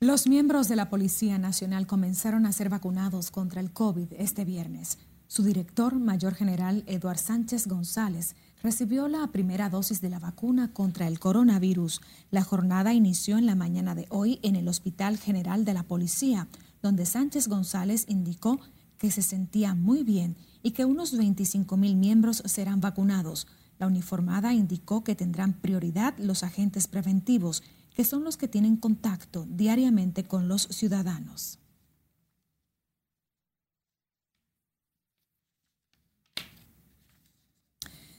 Los 0.00 0.28
miembros 0.28 0.68
de 0.68 0.76
la 0.76 0.90
Policía 0.90 1.38
Nacional 1.38 1.86
comenzaron 1.86 2.46
a 2.46 2.52
ser 2.52 2.68
vacunados 2.68 3.32
contra 3.32 3.60
el 3.60 3.72
COVID 3.72 4.12
este 4.16 4.44
viernes. 4.44 4.98
Su 5.26 5.42
director, 5.42 5.98
Mayor 5.98 6.34
General 6.34 6.84
Eduard 6.86 7.18
Sánchez 7.18 7.66
González, 7.66 8.36
recibió 8.62 9.08
la 9.08 9.26
primera 9.28 9.70
dosis 9.70 10.00
de 10.00 10.10
la 10.10 10.18
vacuna 10.18 10.72
contra 10.72 11.06
el 11.06 11.18
coronavirus. 11.18 12.00
La 12.30 12.42
jornada 12.42 12.92
inició 12.94 13.38
en 13.38 13.46
la 13.46 13.54
mañana 13.54 13.94
de 13.94 14.06
hoy 14.10 14.40
en 14.42 14.56
el 14.56 14.68
Hospital 14.68 15.18
General 15.18 15.64
de 15.64 15.74
la 15.74 15.84
Policía, 15.84 16.48
donde 16.82 17.06
Sánchez 17.06 17.48
González 17.48 18.04
indicó 18.08 18.60
que 18.98 19.10
se 19.10 19.22
sentía 19.22 19.74
muy 19.74 20.02
bien 20.02 20.36
y 20.62 20.72
que 20.72 20.84
unos 20.84 21.16
25 21.16 21.76
mil 21.76 21.96
miembros 21.96 22.42
serán 22.46 22.80
vacunados. 22.80 23.46
La 23.78 23.86
uniformada 23.86 24.52
indicó 24.54 25.04
que 25.04 25.14
tendrán 25.14 25.52
prioridad 25.52 26.14
los 26.18 26.42
agentes 26.42 26.88
preventivos, 26.88 27.62
que 27.94 28.04
son 28.04 28.24
los 28.24 28.36
que 28.36 28.48
tienen 28.48 28.76
contacto 28.76 29.46
diariamente 29.48 30.24
con 30.24 30.48
los 30.48 30.62
ciudadanos. 30.62 31.57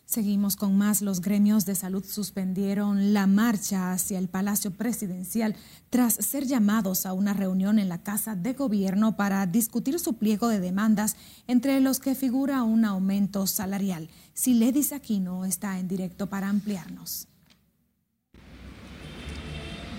Seguimos 0.09 0.55
con 0.55 0.75
más. 0.75 1.03
Los 1.03 1.21
gremios 1.21 1.67
de 1.67 1.75
salud 1.75 2.03
suspendieron 2.03 3.13
la 3.13 3.27
marcha 3.27 3.91
hacia 3.91 4.17
el 4.17 4.27
Palacio 4.27 4.71
Presidencial 4.71 5.55
tras 5.91 6.15
ser 6.15 6.47
llamados 6.47 7.05
a 7.05 7.13
una 7.13 7.35
reunión 7.35 7.77
en 7.77 7.89
la 7.89 8.01
Casa 8.01 8.35
de 8.35 8.53
Gobierno 8.53 9.15
para 9.15 9.45
discutir 9.45 9.99
su 9.99 10.15
pliego 10.15 10.47
de 10.47 10.59
demandas, 10.59 11.15
entre 11.45 11.79
los 11.79 11.99
que 11.99 12.15
figura 12.15 12.63
un 12.63 12.85
aumento 12.85 13.45
salarial. 13.45 14.09
Siledis 14.33 14.93
Aquino 14.93 15.45
está 15.45 15.77
en 15.77 15.87
directo 15.87 16.25
para 16.25 16.49
ampliarnos. 16.49 17.27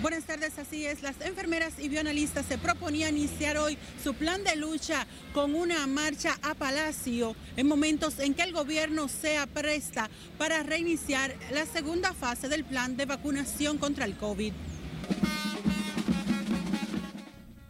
Buenas 0.02 0.24
tardes, 0.24 0.58
así 0.58 0.86
es. 0.86 1.02
Las 1.02 1.20
enfermeras 1.20 1.74
y 1.78 1.90
bioanalistas 1.90 2.46
se 2.46 2.56
proponían 2.56 3.18
iniciar 3.18 3.58
hoy 3.58 3.76
su 4.02 4.14
plan 4.14 4.42
de 4.44 4.56
lucha 4.56 5.06
con 5.34 5.54
una 5.54 5.86
marcha 5.86 6.38
a 6.40 6.54
Palacio 6.54 7.36
en 7.56 7.68
momentos 7.68 8.18
en 8.18 8.32
que 8.32 8.42
el 8.42 8.54
gobierno 8.54 9.08
sea 9.08 9.46
presta 9.46 10.08
para 10.38 10.62
reiniciar 10.62 11.36
la 11.52 11.66
segunda 11.66 12.14
fase 12.14 12.48
del 12.48 12.64
plan 12.64 12.96
de 12.96 13.04
vacunación 13.04 13.76
contra 13.76 14.06
el 14.06 14.16
COVID. 14.16 14.54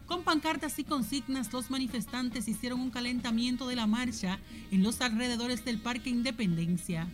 Con 0.05 0.23
pancartas 0.23 0.79
y 0.79 0.85
consignas, 0.85 1.51
los 1.51 1.69
manifestantes 1.69 2.47
hicieron 2.47 2.79
un 2.79 2.91
calentamiento 2.91 3.67
de 3.67 3.75
la 3.75 3.87
marcha 3.87 4.39
en 4.71 4.83
los 4.83 5.01
alrededores 5.01 5.65
del 5.65 5.79
Parque 5.79 6.09
Independencia. 6.09 7.09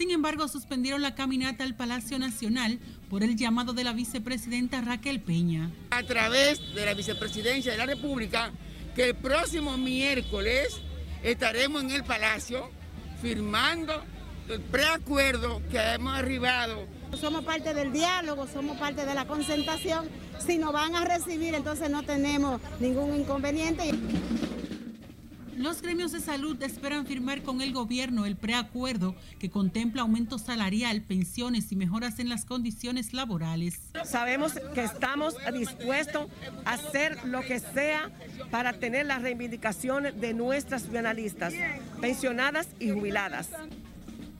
Sin 0.00 0.10
embargo, 0.12 0.48
suspendieron 0.48 1.02
la 1.02 1.14
caminata 1.14 1.62
al 1.62 1.74
Palacio 1.74 2.18
Nacional 2.18 2.78
por 3.10 3.22
el 3.22 3.36
llamado 3.36 3.74
de 3.74 3.84
la 3.84 3.92
vicepresidenta 3.92 4.80
Raquel 4.80 5.20
Peña. 5.20 5.70
A 5.90 6.02
través 6.04 6.74
de 6.74 6.86
la 6.86 6.94
vicepresidencia 6.94 7.72
de 7.72 7.76
la 7.76 7.84
República, 7.84 8.50
que 8.96 9.10
el 9.10 9.14
próximo 9.14 9.76
miércoles 9.76 10.80
estaremos 11.22 11.82
en 11.82 11.90
el 11.90 12.02
Palacio 12.02 12.70
firmando 13.20 13.92
el 14.48 14.62
preacuerdo 14.62 15.60
que 15.70 15.76
hemos 15.76 16.14
arribado. 16.14 16.86
Somos 17.20 17.44
parte 17.44 17.74
del 17.74 17.92
diálogo, 17.92 18.46
somos 18.46 18.78
parte 18.78 19.04
de 19.04 19.14
la 19.14 19.26
concentración. 19.26 20.08
Si 20.38 20.56
nos 20.56 20.72
van 20.72 20.96
a 20.96 21.04
recibir, 21.04 21.54
entonces 21.54 21.90
no 21.90 22.02
tenemos 22.04 22.58
ningún 22.80 23.20
inconveniente. 23.20 23.90
Los 25.60 25.82
gremios 25.82 26.10
de 26.12 26.20
salud 26.20 26.56
esperan 26.62 27.04
firmar 27.04 27.42
con 27.42 27.60
el 27.60 27.74
gobierno 27.74 28.24
el 28.24 28.34
preacuerdo 28.34 29.14
que 29.38 29.50
contempla 29.50 30.00
aumento 30.00 30.38
salarial, 30.38 31.02
pensiones 31.02 31.70
y 31.70 31.76
mejoras 31.76 32.18
en 32.18 32.30
las 32.30 32.46
condiciones 32.46 33.12
laborales. 33.12 33.78
Sabemos 34.06 34.54
que 34.72 34.82
estamos 34.82 35.34
dispuestos 35.52 36.28
a 36.64 36.72
hacer 36.72 37.22
lo 37.26 37.42
que 37.42 37.60
sea 37.60 38.10
para 38.50 38.72
tener 38.72 39.04
las 39.04 39.20
reivindicaciones 39.20 40.18
de 40.18 40.32
nuestras 40.32 40.90
bionalistas, 40.90 41.52
pensionadas 42.00 42.68
y 42.78 42.88
jubiladas. 42.92 43.50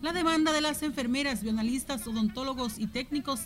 La 0.01 0.15
demanda 0.15 0.55
de 0.55 0.63
las 0.63 0.83
enfermeras, 0.83 1.43
bionalistas, 1.43 2.07
odontólogos 2.07 2.79
y 2.79 2.87
técnicos 2.87 3.41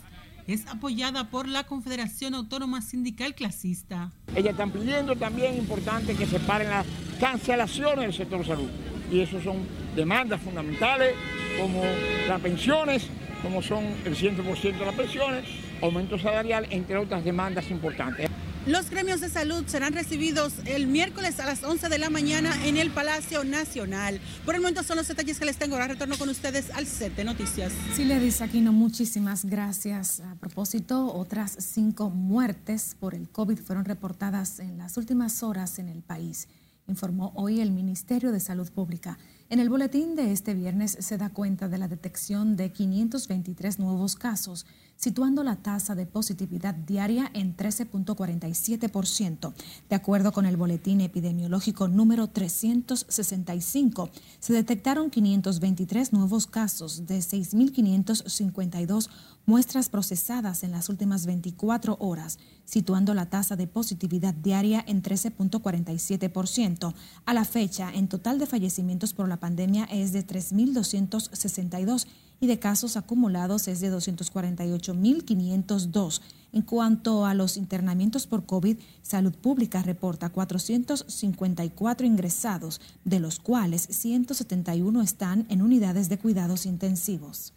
es 0.47 0.67
apoyada 0.67 1.29
por 1.29 1.47
la 1.47 1.63
Confederación 1.63 2.35
Autónoma 2.35 2.81
Sindical 2.81 3.33
Clasista. 3.33 4.11
Ellas 4.35 4.51
están 4.51 4.71
pidiendo 4.71 5.15
también 5.15 5.57
importante 5.57 6.15
que 6.15 6.25
se 6.25 6.39
paren 6.39 6.69
las 6.69 6.85
cancelaciones 7.19 7.99
del 7.99 8.13
sector 8.13 8.45
salud. 8.45 8.69
Y 9.11 9.21
eso 9.21 9.41
son 9.41 9.57
demandas 9.95 10.41
fundamentales 10.41 11.13
como 11.59 11.83
las 12.27 12.41
pensiones, 12.41 13.07
como 13.41 13.61
son 13.61 13.83
el 14.05 14.15
100% 14.15 14.77
de 14.77 14.85
las 14.85 14.95
pensiones, 14.95 15.45
aumento 15.81 16.17
salarial, 16.17 16.67
entre 16.69 16.97
otras 16.97 17.23
demandas 17.23 17.69
importantes. 17.71 18.29
Los 18.67 18.89
gremios 18.89 19.21
de 19.21 19.29
salud 19.29 19.63
serán 19.67 19.93
recibidos 19.93 20.53
el 20.65 20.87
miércoles 20.87 21.39
a 21.39 21.45
las 21.45 21.63
11 21.63 21.87
de 21.87 21.99
la 21.99 22.09
mañana 22.09 22.51
en 22.65 22.77
el 22.77 22.89
Palacio 22.89 23.43
Nacional. 23.43 24.19
Por 24.43 24.55
el 24.55 24.61
momento 24.61 24.81
son 24.81 24.97
los 24.97 25.07
detalles 25.07 25.37
que 25.37 25.45
les 25.45 25.57
tengo. 25.57 25.75
Ahora 25.75 25.89
retorno 25.89 26.17
con 26.17 26.29
ustedes 26.29 26.71
al 26.71 26.87
set 26.87 27.15
noticias. 27.23 27.71
Sí, 27.95 28.05
le 28.05 28.19
dice 28.19 28.43
Aquino, 28.43 28.73
muchísimas 28.73 29.45
gracias. 29.45 30.19
A 30.21 30.33
propósito, 30.33 31.13
otras 31.13 31.55
cinco 31.59 32.09
muertes 32.09 32.95
por 32.99 33.13
el 33.13 33.29
COVID 33.29 33.59
fueron 33.59 33.85
reportadas 33.85 34.59
en 34.59 34.79
las 34.79 34.97
últimas 34.97 35.43
horas 35.43 35.77
en 35.77 35.87
el 35.87 36.01
país, 36.01 36.47
informó 36.87 37.33
hoy 37.35 37.61
el 37.61 37.69
Ministerio 37.69 38.31
de 38.31 38.39
Salud 38.39 38.71
Pública. 38.71 39.19
En 39.47 39.59
el 39.59 39.69
boletín 39.69 40.15
de 40.15 40.31
este 40.31 40.55
viernes 40.55 40.97
se 40.99 41.19
da 41.19 41.29
cuenta 41.29 41.69
de 41.69 41.77
la 41.77 41.87
detección 41.87 42.55
de 42.55 42.71
523 42.71 43.77
nuevos 43.77 44.15
casos 44.15 44.65
situando 44.97 45.43
la 45.43 45.57
tasa 45.57 45.93
de 45.95 46.05
positividad 46.05 46.75
diaria 46.75 47.29
en 47.33 47.57
13.47%. 47.57 49.53
De 49.89 49.95
acuerdo 49.95 50.31
con 50.31 50.45
el 50.45 50.57
boletín 50.57 51.01
epidemiológico 51.01 51.87
número 51.87 52.27
365, 52.27 54.11
se 54.39 54.53
detectaron 54.53 55.09
523 55.09 56.13
nuevos 56.13 56.45
casos 56.47 57.07
de 57.07 57.17
6.552 57.19 59.09
muestras 59.45 59.89
procesadas 59.89 60.63
en 60.63 60.71
las 60.71 60.89
últimas 60.89 61.25
24 61.27 61.97
horas, 61.99 62.39
situando 62.63 63.13
la 63.13 63.27
tasa 63.27 63.55
de 63.55 63.67
positividad 63.67 64.33
diaria 64.33 64.83
en 64.87 65.03
13.47%. 65.03 66.95
A 67.25 67.33
la 67.33 67.45
fecha, 67.45 67.91
en 67.93 68.07
total 68.07 68.39
de 68.39 68.47
fallecimientos 68.47 69.13
por 69.13 69.27
la 69.29 69.34
pandemia 69.37 69.85
es 69.85 70.13
de 70.13 70.25
3.262 70.25 72.07
y 72.39 72.47
de 72.47 72.57
casos 72.59 72.95
acumulados 72.97 73.67
es 73.67 73.79
de 73.79 73.91
248.502. 73.91 76.21
En 76.51 76.61
cuanto 76.61 77.25
a 77.25 77.33
los 77.33 77.57
internamientos 77.57 78.27
por 78.27 78.45
COVID, 78.45 78.77
Salud 79.01 79.33
Pública 79.33 79.81
reporta 79.81 80.29
454 80.29 82.05
ingresados, 82.05 82.79
de 83.03 83.19
los 83.19 83.39
cuales 83.39 83.87
171 83.89 85.01
están 85.01 85.47
en 85.49 85.61
unidades 85.61 86.07
de 86.09 86.17
cuidados 86.17 86.65
intensivos. 86.65 87.53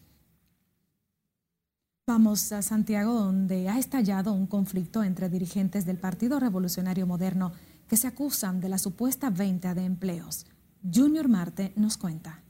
Vamos 2.09 2.53
a 2.53 2.63
Santiago, 2.63 3.13
donde 3.13 3.69
ha 3.69 3.79
estallado 3.79 4.33
un 4.33 4.47
conflicto 4.47 5.05
entre 5.05 5.29
dirigentes 5.29 5.85
del 5.85 5.99
Partido 5.99 6.41
Revolucionario 6.41 7.07
Moderno 7.07 7.53
que 7.87 7.99
se 7.99 8.07
acusan 8.07 8.61
de 8.61 8.71
la 8.71 8.79
supuesta 8.79 9.31
venta 9.31 9.75
de 9.75 9.85
empleos. 9.85 10.47
Junior 10.83 11.29
Marte 11.29 11.73
nos 11.77 11.97
cuenta. 11.97 12.43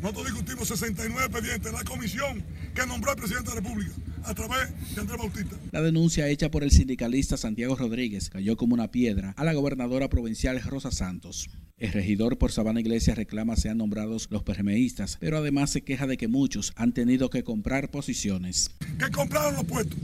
Nosotros 0.00 0.26
discutimos 0.26 0.66
69 0.66 1.26
expedientes 1.26 1.66
en 1.68 1.78
la 1.78 1.84
comisión 1.84 2.42
que 2.74 2.86
nombró 2.86 3.12
el 3.12 3.18
presidente 3.18 3.50
de 3.50 3.54
la 3.54 3.60
República 3.60 3.92
a 4.24 4.34
través 4.34 4.94
de 4.94 5.00
Andrés 5.00 5.18
Bautista. 5.18 5.56
La 5.70 5.80
denuncia 5.80 6.28
hecha 6.28 6.50
por 6.50 6.64
el 6.64 6.72
sindicalista 6.72 7.36
Santiago 7.36 7.76
Rodríguez 7.76 8.28
cayó 8.28 8.56
como 8.56 8.74
una 8.74 8.90
piedra 8.90 9.32
a 9.36 9.44
la 9.44 9.52
gobernadora 9.52 10.08
provincial 10.08 10.60
Rosa 10.62 10.90
Santos. 10.90 11.48
El 11.78 11.92
regidor 11.92 12.36
por 12.36 12.50
Sabana 12.50 12.80
Iglesia 12.80 13.14
reclama 13.14 13.54
sean 13.56 13.78
nombrados 13.78 14.26
los 14.30 14.42
PRMistas, 14.42 15.18
pero 15.20 15.38
además 15.38 15.70
se 15.70 15.82
queja 15.82 16.06
de 16.06 16.16
que 16.16 16.28
muchos 16.28 16.72
han 16.76 16.92
tenido 16.92 17.30
que 17.30 17.44
comprar 17.44 17.90
posiciones. 17.90 18.70
¿Qué 18.98 19.08
compraron 19.10 19.54
los 19.54 19.64
puestos? 19.64 19.98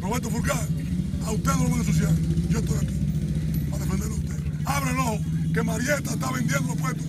Roberto 0.00 0.30
Fulcar, 0.30 0.66
a 1.26 1.32
usted 1.32 1.50
no 1.52 1.64
lo 1.64 1.70
van 1.70 1.78
a 1.80 1.82
asociar. 1.82 2.12
Yo 2.48 2.58
estoy 2.60 2.76
aquí 2.76 2.94
para 3.70 3.84
defenderlo 3.84 4.14
a 4.14 4.18
usted. 4.18 4.36
Ábrenlo, 4.64 5.39
que 5.52 5.62
Marieta 5.62 6.12
está 6.12 6.30
vendiendo 6.30 6.68
los 6.68 6.76
puestos 6.76 7.06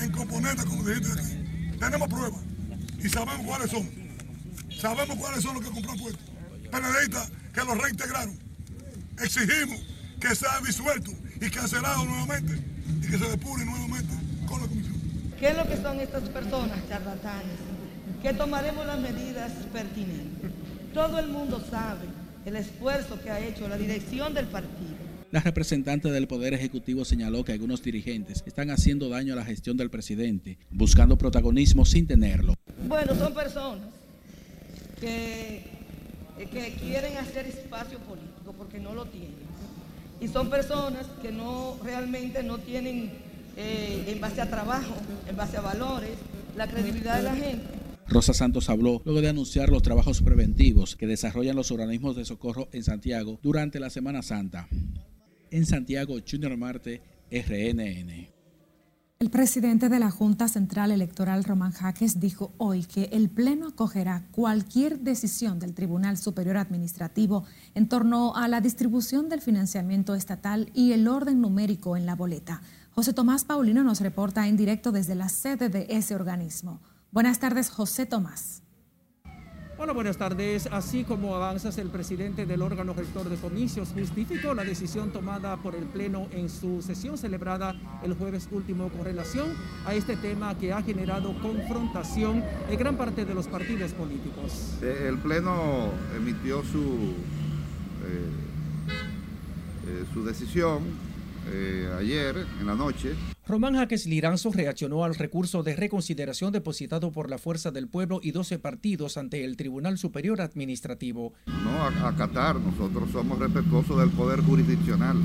en 0.00 0.10
componentes, 0.10 0.64
como 0.64 0.82
dijiste 0.84 1.12
aquí. 1.12 1.78
Tenemos 1.78 2.08
pruebas 2.08 2.40
y 2.98 3.08
sabemos 3.08 3.46
cuáles 3.46 3.70
son. 3.70 3.88
Sabemos 4.76 5.16
cuáles 5.16 5.42
son 5.42 5.54
los 5.54 5.64
que 5.64 5.70
compran 5.70 5.98
puestos. 5.98 6.24
PNDistas 6.70 7.30
que 7.52 7.64
los 7.64 7.78
reintegraron. 7.78 8.36
Exigimos 9.22 9.80
que 10.20 10.34
sean 10.34 10.64
disueltos 10.64 11.14
y 11.40 11.50
cancelados 11.50 12.06
nuevamente 12.06 12.64
y 13.00 13.06
que 13.06 13.18
se 13.18 13.28
depuren 13.28 13.66
nuevamente 13.66 14.14
con 14.46 14.60
la 14.60 14.66
comisión. 14.66 14.94
¿Qué 15.38 15.48
es 15.50 15.56
lo 15.56 15.68
que 15.68 15.76
son 15.76 16.00
estas 16.00 16.28
personas 16.30 16.78
charlatanes? 16.88 17.58
Que 18.22 18.32
tomaremos 18.32 18.86
las 18.86 18.98
medidas 18.98 19.52
pertinentes. 19.72 20.50
Todo 20.92 21.18
el 21.18 21.28
mundo 21.28 21.64
sabe 21.70 22.08
el 22.44 22.56
esfuerzo 22.56 23.20
que 23.20 23.30
ha 23.30 23.38
hecho 23.38 23.68
la 23.68 23.76
dirección 23.76 24.34
del 24.34 24.46
partido 24.46 25.03
la 25.34 25.40
representante 25.40 26.12
del 26.12 26.28
Poder 26.28 26.54
Ejecutivo 26.54 27.04
señaló 27.04 27.44
que 27.44 27.50
algunos 27.50 27.82
dirigentes 27.82 28.44
están 28.46 28.70
haciendo 28.70 29.08
daño 29.08 29.32
a 29.32 29.36
la 29.36 29.44
gestión 29.44 29.76
del 29.76 29.90
presidente, 29.90 30.58
buscando 30.70 31.18
protagonismo 31.18 31.84
sin 31.84 32.06
tenerlo. 32.06 32.54
Bueno, 32.86 33.16
son 33.16 33.34
personas 33.34 33.88
que, 35.00 35.64
que 36.38 36.76
quieren 36.80 37.16
hacer 37.16 37.46
espacio 37.46 37.98
político 37.98 38.54
porque 38.56 38.78
no 38.78 38.94
lo 38.94 39.06
tienen. 39.06 39.34
Y 40.20 40.28
son 40.28 40.50
personas 40.50 41.04
que 41.20 41.32
no 41.32 41.78
realmente 41.82 42.44
no 42.44 42.58
tienen 42.58 43.10
eh, 43.56 44.04
en 44.06 44.20
base 44.20 44.40
a 44.40 44.48
trabajo, 44.48 44.94
en 45.28 45.34
base 45.34 45.56
a 45.56 45.62
valores, 45.62 46.12
la 46.56 46.68
credibilidad 46.68 47.16
de 47.16 47.22
la 47.24 47.34
gente. 47.34 47.64
Rosa 48.06 48.34
Santos 48.34 48.70
habló 48.70 49.02
luego 49.04 49.20
de 49.20 49.30
anunciar 49.30 49.70
los 49.70 49.82
trabajos 49.82 50.22
preventivos 50.22 50.94
que 50.94 51.08
desarrollan 51.08 51.56
los 51.56 51.72
organismos 51.72 52.14
de 52.14 52.24
socorro 52.24 52.68
en 52.70 52.84
Santiago 52.84 53.40
durante 53.42 53.80
la 53.80 53.90
Semana 53.90 54.22
Santa. 54.22 54.68
En 55.54 55.66
Santiago, 55.66 56.16
Junior 56.28 56.56
Marte, 56.56 57.00
RNN. 57.30 58.28
El 59.20 59.30
presidente 59.30 59.88
de 59.88 60.00
la 60.00 60.10
Junta 60.10 60.48
Central 60.48 60.90
Electoral, 60.90 61.44
Román 61.44 61.70
Jaques, 61.70 62.18
dijo 62.18 62.52
hoy 62.58 62.82
que 62.82 63.04
el 63.12 63.30
Pleno 63.30 63.68
acogerá 63.68 64.26
cualquier 64.32 64.98
decisión 64.98 65.60
del 65.60 65.72
Tribunal 65.72 66.16
Superior 66.16 66.56
Administrativo 66.56 67.44
en 67.76 67.88
torno 67.88 68.34
a 68.34 68.48
la 68.48 68.60
distribución 68.60 69.28
del 69.28 69.42
financiamiento 69.42 70.16
estatal 70.16 70.72
y 70.74 70.90
el 70.90 71.06
orden 71.06 71.40
numérico 71.40 71.96
en 71.96 72.04
la 72.04 72.16
boleta. 72.16 72.60
José 72.90 73.12
Tomás 73.12 73.44
Paulino 73.44 73.84
nos 73.84 74.00
reporta 74.00 74.48
en 74.48 74.56
directo 74.56 74.90
desde 74.90 75.14
la 75.14 75.28
sede 75.28 75.68
de 75.68 75.86
ese 75.88 76.16
organismo. 76.16 76.82
Buenas 77.12 77.38
tardes, 77.38 77.70
José 77.70 78.06
Tomás. 78.06 78.63
Hola, 79.76 79.92
buenas 79.92 80.16
tardes. 80.16 80.68
Así 80.70 81.02
como 81.02 81.34
avanzas, 81.34 81.78
el 81.78 81.88
presidente 81.88 82.46
del 82.46 82.62
órgano 82.62 82.94
rector 82.94 83.28
de 83.28 83.36
comicios 83.36 83.88
justificó 83.92 84.54
la 84.54 84.62
decisión 84.62 85.10
tomada 85.10 85.56
por 85.56 85.74
el 85.74 85.82
Pleno 85.82 86.28
en 86.30 86.48
su 86.48 86.80
sesión 86.80 87.18
celebrada 87.18 87.74
el 88.04 88.14
jueves 88.14 88.48
último 88.52 88.88
con 88.88 89.04
relación 89.04 89.48
a 89.84 89.92
este 89.94 90.16
tema 90.16 90.56
que 90.56 90.72
ha 90.72 90.80
generado 90.80 91.34
confrontación 91.40 92.44
en 92.70 92.78
gran 92.78 92.96
parte 92.96 93.24
de 93.24 93.34
los 93.34 93.48
partidos 93.48 93.92
políticos. 93.92 94.78
Eh, 94.80 95.06
el 95.08 95.18
Pleno 95.18 95.90
emitió 96.16 96.62
su, 96.62 97.14
eh, 98.04 98.30
eh, 99.88 100.04
su 100.14 100.24
decisión 100.24 100.82
ayer 101.98 102.46
en 102.60 102.66
la 102.66 102.74
noche 102.74 103.14
Román 103.46 103.74
Jaques 103.74 104.06
Liranzo 104.06 104.50
reaccionó 104.52 105.04
al 105.04 105.14
recurso 105.14 105.62
de 105.62 105.76
reconsideración 105.76 106.50
depositado 106.50 107.12
por 107.12 107.28
la 107.28 107.36
Fuerza 107.36 107.70
del 107.70 107.88
Pueblo 107.88 108.20
y 108.22 108.30
12 108.30 108.58
partidos 108.58 109.18
ante 109.18 109.44
el 109.44 109.58
Tribunal 109.58 109.98
Superior 109.98 110.40
Administrativo. 110.40 111.34
No, 111.46 112.06
acatar, 112.06 112.56
nosotros 112.56 113.10
somos 113.12 113.38
respetuosos 113.38 113.98
del 113.98 114.08
poder 114.10 114.40
jurisdiccional. 114.40 115.18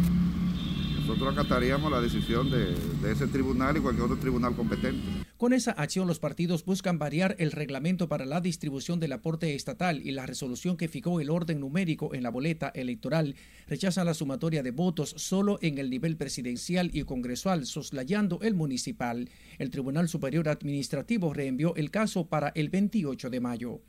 Nosotros 1.09 1.39
acataríamos 1.39 1.91
la 1.91 2.01
decisión 2.01 2.51
de, 2.51 3.11
ese 3.11 3.25
tribunal 3.25 3.75
y 3.75 3.79
cualquier 3.79 4.05
otro 4.05 4.19
tribunal 4.19 4.55
competente. 4.55 5.25
Con 5.37 5.53
esa 5.53 5.71
acción, 5.71 6.07
los 6.07 6.19
partidos 6.19 6.63
buscan 6.63 6.99
variar 6.99 7.35
el 7.39 7.51
reglamento 7.51 8.07
para 8.07 8.27
la 8.27 8.41
distribución 8.41 8.99
del 8.99 9.13
aporte 9.13 9.55
estatal 9.55 10.05
y 10.05 10.11
la 10.11 10.27
resolución 10.27 10.77
que 10.77 10.87
fijó 10.87 11.19
el 11.19 11.31
orden 11.31 11.61
numérico 11.61 12.13
en 12.13 12.21
la 12.21 12.29
boleta 12.29 12.71
electoral 12.75 13.33
rechaza 13.67 14.03
la 14.03 14.13
sumatoria 14.13 14.61
de 14.61 14.69
votos 14.69 15.15
solo 15.17 15.57
en 15.63 15.79
el 15.79 15.89
nivel 15.89 16.15
presidencial 16.15 16.91
y 16.93 17.01
congresual, 17.05 17.65
soslayando 17.65 18.39
el 18.43 18.53
municipal. 18.53 19.31
El 19.57 19.71
Tribunal 19.71 20.09
Superior 20.09 20.47
Administrativo 20.47 21.33
reenvió 21.33 21.75
el 21.75 21.89
caso 21.89 22.27
para 22.27 22.49
el 22.49 22.69
28 22.69 23.31
de 23.31 23.39
mayo. 23.39 23.81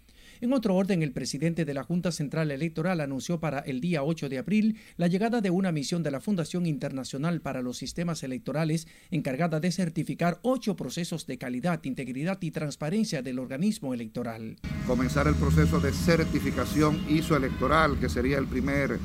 En 0.43 0.55
otro 0.55 0.75
orden, 0.75 1.03
el 1.03 1.13
presidente 1.13 1.67
de 1.67 1.75
la 1.75 1.85
Junta 1.85 2.13
Central 2.13 2.51
Electoral 2.51 3.03
anunció 3.03 3.41
para 3.41 3.59
el 3.59 3.83
día 3.83 4.03
8 4.03 4.31
de 4.31 4.39
abril 4.39 4.79
la 4.97 5.07
llegada 5.07 5.43
de 5.43 5.51
una 5.51 5.71
misión 5.71 6.03
de 6.03 6.11
la 6.11 6.23
Fundación 6.23 6.65
Internacional 6.65 7.43
para 7.43 7.61
los 7.61 7.77
Sistemas 7.77 8.23
Electorales 8.23 8.89
encargada 9.11 9.61
de 9.61 9.71
certificar 9.71 10.39
ocho 10.41 10.77
procesos 10.77 11.27
de 11.27 11.37
calidad, 11.37 11.85
integridad 11.85 12.39
y 12.41 12.53
transparencia 12.53 13.21
del 13.21 13.39
organismo 13.39 13.93
electoral. 13.93 14.57
Comenzar 14.87 15.29
el 15.29 15.35
proceso 15.35 15.79
de 15.79 15.93
certificación 15.93 17.05
ISO 17.11 17.37
electoral, 17.37 18.01
que 18.01 18.09
sería 18.09 18.39
el 18.39 18.47
primer 18.47 18.99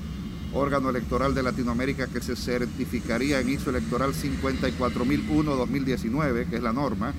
órgano 0.53 0.89
electoral 0.89 1.35
de 1.35 1.43
Latinoamérica 1.43 2.07
que 2.07 2.21
se 2.21 2.37
certificaría 2.37 3.41
en 3.41 3.49
ISO 3.49 3.71
electoral 3.71 4.13
54001-2019, 4.13 6.49
que 6.49 6.55
es 6.55 6.63
la 6.63 6.71
norma 6.71 7.13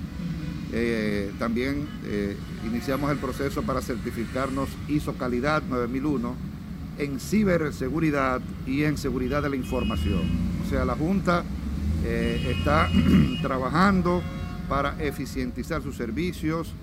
eh, 0.73 1.31
también 1.39 1.87
eh, 2.05 2.35
iniciamos 2.65 3.09
el 3.11 3.17
proceso 3.17 3.63
para 3.63 3.81
certificarnos 3.81 4.69
ISO 4.87 5.13
Calidad 5.13 5.63
9001 5.63 6.35
en 6.97 7.19
ciberseguridad 7.19 8.41
y 8.65 8.83
en 8.83 8.97
seguridad 8.97 9.43
de 9.43 9.49
la 9.49 9.55
información. 9.55 10.23
O 10.65 10.69
sea, 10.69 10.83
la 10.83 10.95
Junta 10.95 11.43
eh, 12.03 12.55
está 12.57 12.89
trabajando 13.41 14.21
para 14.67 15.01
eficientizar 15.01 15.81
sus 15.81 15.95
servicios, 15.95 16.73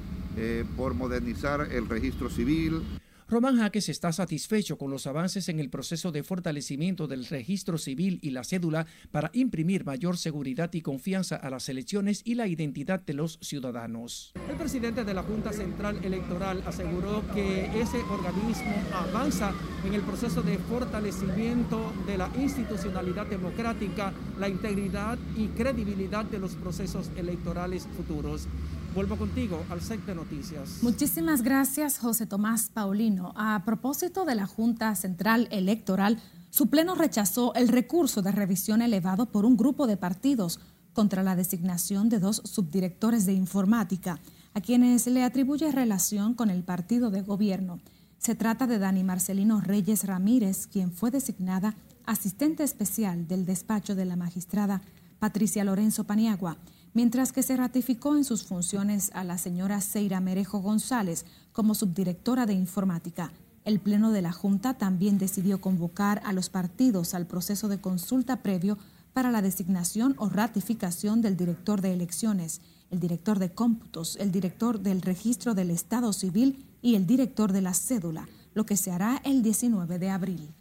por 0.76 0.94
modernizar 0.94 1.68
el 1.70 1.88
registro 1.88 2.28
civil, 2.28 2.82
Román 3.26 3.56
Jaques 3.56 3.88
está 3.88 4.12
satisfecho 4.12 4.76
con 4.76 4.90
los 4.90 5.06
avances 5.06 5.48
en 5.48 5.58
el 5.58 5.70
proceso 5.70 6.12
de 6.12 6.22
fortalecimiento 6.22 7.06
del 7.06 7.24
registro 7.24 7.78
civil 7.78 8.18
y 8.20 8.30
la 8.30 8.44
cédula 8.44 8.86
para 9.12 9.30
imprimir 9.32 9.86
mayor 9.86 10.18
seguridad 10.18 10.70
y 10.74 10.82
confianza 10.82 11.36
a 11.36 11.48
las 11.48 11.70
elecciones 11.70 12.20
y 12.24 12.34
la 12.34 12.46
identidad 12.46 13.00
de 13.00 13.14
los 13.14 13.38
ciudadanos. 13.40 14.34
El 14.46 14.56
presidente 14.56 15.04
de 15.04 15.14
la 15.14 15.22
Junta 15.22 15.54
Central 15.54 16.04
Electoral 16.04 16.62
aseguró 16.66 17.24
que 17.32 17.64
ese 17.80 17.96
organismo 18.02 18.74
avanza 18.92 19.54
en 19.86 19.94
el 19.94 20.02
proceso 20.02 20.42
de 20.42 20.58
fortalecimiento 20.58 21.94
de 22.06 22.18
la 22.18 22.30
institucionalidad 22.38 23.26
democrática, 23.26 24.12
la 24.38 24.50
integridad 24.50 25.18
y 25.34 25.48
credibilidad 25.48 26.26
de 26.26 26.38
los 26.38 26.56
procesos 26.56 27.10
electorales 27.16 27.88
futuros. 27.96 28.48
Vuelvo 28.94 29.16
contigo 29.16 29.60
al 29.70 29.80
set 29.80 30.06
de 30.06 30.14
noticias. 30.14 30.78
Muchísimas 30.82 31.42
gracias, 31.42 31.98
José 31.98 32.26
Tomás 32.26 32.70
Paulino. 32.72 33.32
A 33.34 33.64
propósito 33.64 34.24
de 34.24 34.36
la 34.36 34.46
Junta 34.46 34.94
Central 34.94 35.48
Electoral, 35.50 36.22
su 36.50 36.68
pleno 36.68 36.94
rechazó 36.94 37.52
el 37.54 37.66
recurso 37.66 38.22
de 38.22 38.30
revisión 38.30 38.82
elevado 38.82 39.26
por 39.26 39.46
un 39.46 39.56
grupo 39.56 39.88
de 39.88 39.96
partidos 39.96 40.60
contra 40.92 41.24
la 41.24 41.34
designación 41.34 42.08
de 42.08 42.20
dos 42.20 42.40
subdirectores 42.44 43.26
de 43.26 43.32
informática, 43.32 44.20
a 44.54 44.60
quienes 44.60 45.08
le 45.08 45.24
atribuye 45.24 45.72
relación 45.72 46.34
con 46.34 46.48
el 46.48 46.62
partido 46.62 47.10
de 47.10 47.22
gobierno. 47.22 47.80
Se 48.18 48.36
trata 48.36 48.68
de 48.68 48.78
Dani 48.78 49.02
Marcelino 49.02 49.60
Reyes 49.60 50.04
Ramírez, 50.04 50.68
quien 50.68 50.92
fue 50.92 51.10
designada 51.10 51.74
asistente 52.06 52.62
especial 52.62 53.26
del 53.26 53.44
despacho 53.44 53.96
de 53.96 54.04
la 54.04 54.14
magistrada 54.14 54.82
Patricia 55.18 55.64
Lorenzo 55.64 56.04
Paniagua 56.04 56.58
mientras 56.94 57.32
que 57.32 57.42
se 57.42 57.56
ratificó 57.56 58.16
en 58.16 58.24
sus 58.24 58.44
funciones 58.44 59.10
a 59.14 59.24
la 59.24 59.36
señora 59.36 59.80
Seira 59.80 60.20
Merejo 60.20 60.60
González 60.60 61.26
como 61.52 61.74
subdirectora 61.74 62.46
de 62.46 62.54
informática. 62.54 63.32
El 63.64 63.80
Pleno 63.80 64.12
de 64.12 64.22
la 64.22 64.32
Junta 64.32 64.74
también 64.74 65.18
decidió 65.18 65.60
convocar 65.60 66.22
a 66.24 66.32
los 66.32 66.48
partidos 66.48 67.14
al 67.14 67.26
proceso 67.26 67.68
de 67.68 67.80
consulta 67.80 68.42
previo 68.42 68.78
para 69.12 69.30
la 69.30 69.42
designación 69.42 70.14
o 70.18 70.28
ratificación 70.28 71.20
del 71.20 71.36
director 71.36 71.80
de 71.80 71.92
elecciones, 71.92 72.60
el 72.90 73.00
director 73.00 73.38
de 73.38 73.52
cómputos, 73.52 74.16
el 74.16 74.30
director 74.32 74.80
del 74.80 75.02
registro 75.02 75.54
del 75.54 75.70
Estado 75.70 76.12
Civil 76.12 76.64
y 76.82 76.94
el 76.94 77.06
director 77.06 77.52
de 77.52 77.62
la 77.62 77.74
cédula, 77.74 78.28
lo 78.54 78.66
que 78.66 78.76
se 78.76 78.92
hará 78.92 79.20
el 79.24 79.42
19 79.42 79.98
de 79.98 80.10
abril. 80.10 80.54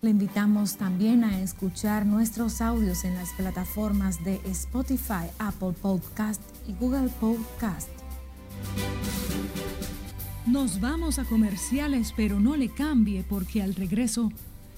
Le 0.00 0.10
invitamos 0.10 0.78
también 0.78 1.22
a 1.22 1.40
escuchar 1.40 2.06
nuestros 2.06 2.60
audios 2.60 3.04
en 3.04 3.14
las 3.14 3.30
plataformas 3.34 4.24
de 4.24 4.40
Spotify, 4.46 5.30
Apple 5.38 5.74
Podcast 5.80 6.42
y 6.66 6.72
Google 6.72 7.08
Podcast. 7.20 7.88
Nos 10.48 10.80
vamos 10.80 11.18
a 11.18 11.24
comerciales, 11.24 12.14
pero 12.16 12.40
no 12.40 12.56
le 12.56 12.70
cambie 12.70 13.22
porque 13.22 13.60
al 13.60 13.74
regreso, 13.74 14.32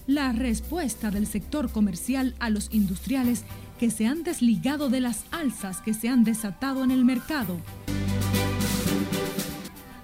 la 0.08 0.32
respuesta 0.32 1.12
del 1.12 1.28
sector 1.28 1.70
comercial 1.70 2.34
a 2.40 2.50
los 2.50 2.74
industriales 2.74 3.44
que 3.78 3.92
se 3.92 4.08
han 4.08 4.24
desligado 4.24 4.90
de 4.90 5.00
las 5.00 5.26
alzas 5.30 5.80
que 5.80 5.94
se 5.94 6.08
han 6.08 6.24
desatado 6.24 6.82
en 6.82 6.90
el 6.90 7.04
mercado. 7.04 7.56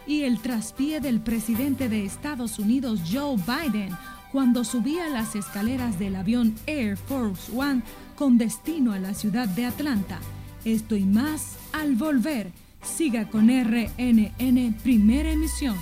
Y 0.06 0.22
el 0.22 0.38
traspié 0.38 1.00
del 1.00 1.20
presidente 1.20 1.88
de 1.88 2.04
Estados 2.04 2.60
Unidos, 2.60 3.00
Joe 3.12 3.34
Biden, 3.36 3.90
cuando 4.30 4.62
subía 4.62 5.08
las 5.08 5.34
escaleras 5.34 5.98
del 5.98 6.14
avión 6.14 6.54
Air 6.68 6.96
Force 6.96 7.50
One 7.52 7.82
con 8.14 8.38
destino 8.38 8.92
a 8.92 9.00
la 9.00 9.14
ciudad 9.14 9.48
de 9.48 9.66
Atlanta. 9.66 10.20
Esto 10.64 10.94
y 10.94 11.04
más 11.04 11.56
al 11.72 11.96
volver 11.96 12.52
Siga 12.86 13.28
con 13.28 13.48
RNN 13.48 14.74
Primera 14.82 15.30
Emisión. 15.30 15.76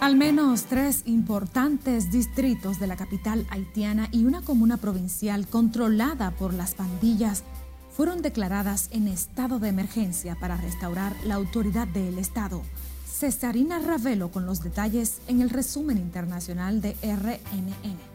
Al 0.00 0.16
menos 0.16 0.64
tres 0.64 1.02
importantes 1.06 2.10
distritos 2.10 2.80
de 2.80 2.86
la 2.86 2.96
capital 2.96 3.46
haitiana 3.50 4.08
y 4.10 4.24
una 4.24 4.42
comuna 4.42 4.76
provincial 4.76 5.46
controlada 5.46 6.32
por 6.32 6.54
las 6.54 6.74
pandillas 6.74 7.44
fueron 7.92 8.22
declaradas 8.22 8.88
en 8.92 9.06
estado 9.06 9.58
de 9.58 9.68
emergencia 9.68 10.34
para 10.34 10.56
restaurar 10.56 11.14
la 11.24 11.34
autoridad 11.34 11.86
del 11.88 12.18
Estado. 12.18 12.62
Cesarina 13.06 13.78
Ravelo 13.78 14.30
con 14.30 14.46
los 14.46 14.62
detalles 14.62 15.20
en 15.28 15.42
el 15.42 15.50
resumen 15.50 15.98
internacional 15.98 16.80
de 16.80 16.96
RNN. 17.02 18.12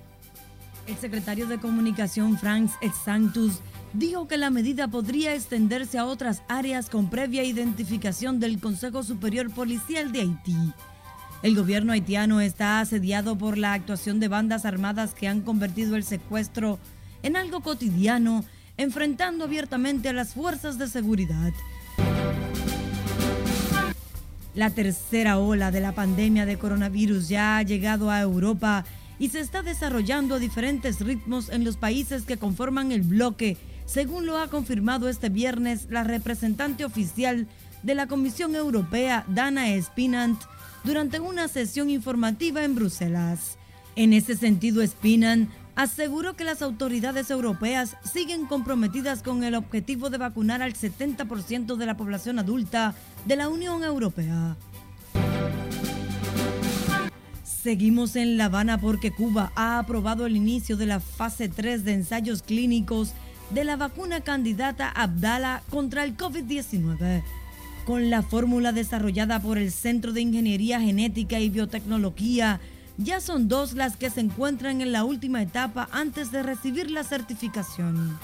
El 0.88 0.98
secretario 0.98 1.48
de 1.48 1.60
Comunicación 1.60 2.38
Franz 2.38 2.72
Exantus 2.82 3.60
dijo 3.94 4.28
que 4.28 4.38
la 4.38 4.50
medida 4.50 4.88
podría 4.88 5.36
extenderse 5.36 5.98
a 5.98 6.06
otras 6.06 6.42
áreas 6.48 6.90
con 6.90 7.10
previa 7.10 7.44
identificación 7.44 8.40
del 8.40 8.60
Consejo 8.60 9.04
Superior 9.04 9.52
Policial 9.52 10.12
de 10.12 10.22
Haití. 10.22 10.74
El 11.44 11.56
gobierno 11.56 11.94
haitiano 11.94 12.42
está 12.42 12.80
asediado 12.80 13.38
por 13.38 13.58
la 13.58 13.74
actuación 13.74 14.20
de 14.20 14.28
bandas 14.28 14.66
armadas 14.66 15.14
que 15.14 15.28
han 15.28 15.42
convertido 15.42 15.96
el 15.96 16.04
secuestro 16.04 16.80
en 17.22 17.36
algo 17.36 17.62
cotidiano, 17.62 18.44
enfrentando 18.78 19.46
abiertamente 19.46 20.10
a 20.10 20.14
las 20.14 20.34
fuerzas 20.34 20.78
de 20.78 20.88
seguridad. 20.88 21.52
La 24.54 24.70
tercera 24.72 25.38
ola 25.38 25.70
de 25.70 25.82
la 25.82 25.94
pandemia 25.94 26.46
de 26.46 26.58
coronavirus 26.58 27.30
ya 27.30 27.58
ha 27.58 27.64
llegado 27.64 28.10
a 28.10 28.22
Europa 28.22 28.86
y 29.20 29.30
se 29.30 29.40
está 29.40 29.62
desarrollando 29.62 30.36
a 30.36 30.40
diferentes 30.40 31.00
ritmos 31.00 31.50
en 31.50 31.64
los 31.64 31.78
países 31.78 32.24
que 32.24 32.38
conforman 32.38 32.92
el 32.92 33.02
bloque, 33.02 33.58
según 33.86 34.26
lo 34.26 34.38
ha 34.38 34.50
confirmado 34.50 35.10
este 35.10 35.30
viernes 35.30 35.88
la 35.90 36.04
representante 36.04 36.86
oficial 36.86 37.48
de 37.84 37.96
la 37.96 38.08
Comisión 38.08 38.56
Europea, 38.56 39.26
Dana 39.28 39.68
Spinant, 39.82 40.40
durante 40.84 41.20
una 41.20 41.48
sesión 41.48 41.90
informativa 41.90 42.64
en 42.64 42.76
Bruselas. 42.76 43.58
En 43.96 44.14
ese 44.14 44.36
sentido, 44.36 44.86
Spinant 44.86 45.50
aseguró 45.78 46.36
que 46.36 46.44
las 46.44 46.64
autoridades 46.64 47.30
europeas 47.30 47.96
siguen 48.04 48.48
comprometidas 48.48 49.22
con 49.22 49.44
el 49.44 49.54
objetivo 49.54 50.10
de 50.10 50.18
vacunar 50.18 50.64
al 50.64 50.74
70% 50.74 51.76
de 51.76 51.86
la 51.86 51.96
población 51.96 52.40
adulta 52.40 52.96
de 53.26 53.36
la 53.36 53.48
Unión 53.48 53.84
Europea. 53.84 54.58
Seguimos 57.44 58.16
en 58.16 58.38
La 58.38 58.46
Habana 58.46 58.82
porque 58.82 59.12
Cuba 59.12 59.52
ha 59.56 59.78
aprobado 59.78 60.26
el 60.26 60.36
inicio 60.36 60.78
de 60.78 60.88
la 60.88 61.00
fase 61.00 61.48
3 61.48 61.86
de 61.86 61.94
ensayos 61.94 62.42
clínicos 62.42 63.14
de 63.52 63.64
la 63.64 63.76
vacuna 63.76 64.22
candidata 64.22 64.90
Abdala 64.90 65.62
contra 65.70 66.04
el 66.06 66.18
COVID-19. 66.18 67.24
Con 67.86 68.10
la 68.10 68.24
fórmula 68.24 68.72
desarrollada 68.72 69.40
por 69.40 69.60
el 69.60 69.72
Centro 69.72 70.12
de 70.12 70.22
Ingeniería 70.22 70.82
Genética 70.82 71.40
y 71.40 71.50
Biotecnología, 71.50 72.60
ya 72.98 73.22
son 73.22 73.48
dos 73.48 73.74
las 73.74 73.96
que 73.96 74.10
se 74.10 74.22
encuentran 74.22 74.82
en 74.82 74.92
la 74.92 75.04
última 75.04 75.42
etapa 75.42 75.88
antes 75.92 76.32
de 76.32 76.44
recibir 76.44 76.92
la 76.92 77.04
certificación. 77.04 78.18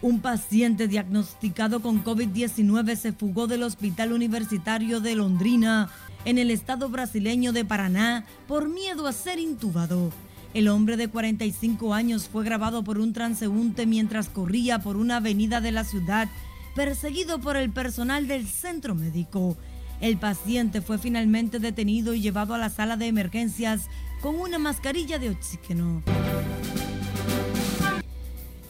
Un 0.00 0.20
paciente 0.20 0.86
diagnosticado 0.86 1.80
con 1.80 2.04
COVID-19 2.04 2.94
se 2.96 3.12
fugó 3.12 3.46
del 3.46 3.62
Hospital 3.62 4.12
Universitario 4.12 5.00
de 5.00 5.16
Londrina 5.16 5.88
en 6.24 6.38
el 6.38 6.50
estado 6.50 6.88
brasileño 6.90 7.52
de 7.52 7.64
Paraná 7.64 8.24
por 8.46 8.68
miedo 8.68 9.06
a 9.06 9.12
ser 9.12 9.38
intubado. 9.38 10.12
El 10.52 10.68
hombre 10.68 10.96
de 10.96 11.08
45 11.08 11.94
años 11.94 12.28
fue 12.28 12.44
grabado 12.44 12.84
por 12.84 12.98
un 12.98 13.12
transeúnte 13.12 13.86
mientras 13.86 14.28
corría 14.28 14.78
por 14.80 14.96
una 14.96 15.16
avenida 15.16 15.60
de 15.60 15.72
la 15.72 15.84
ciudad, 15.84 16.28
perseguido 16.76 17.40
por 17.40 17.56
el 17.56 17.70
personal 17.70 18.28
del 18.28 18.46
centro 18.46 18.94
médico. 18.94 19.56
El 20.00 20.16
paciente 20.18 20.80
fue 20.80 20.98
finalmente 20.98 21.58
detenido 21.58 22.14
y 22.14 22.20
llevado 22.20 22.54
a 22.54 22.58
la 22.58 22.70
sala 22.70 22.96
de 22.96 23.06
emergencias 23.06 23.88
con 24.20 24.36
una 24.36 24.58
mascarilla 24.58 25.18
de 25.18 25.30
oxígeno. 25.30 26.02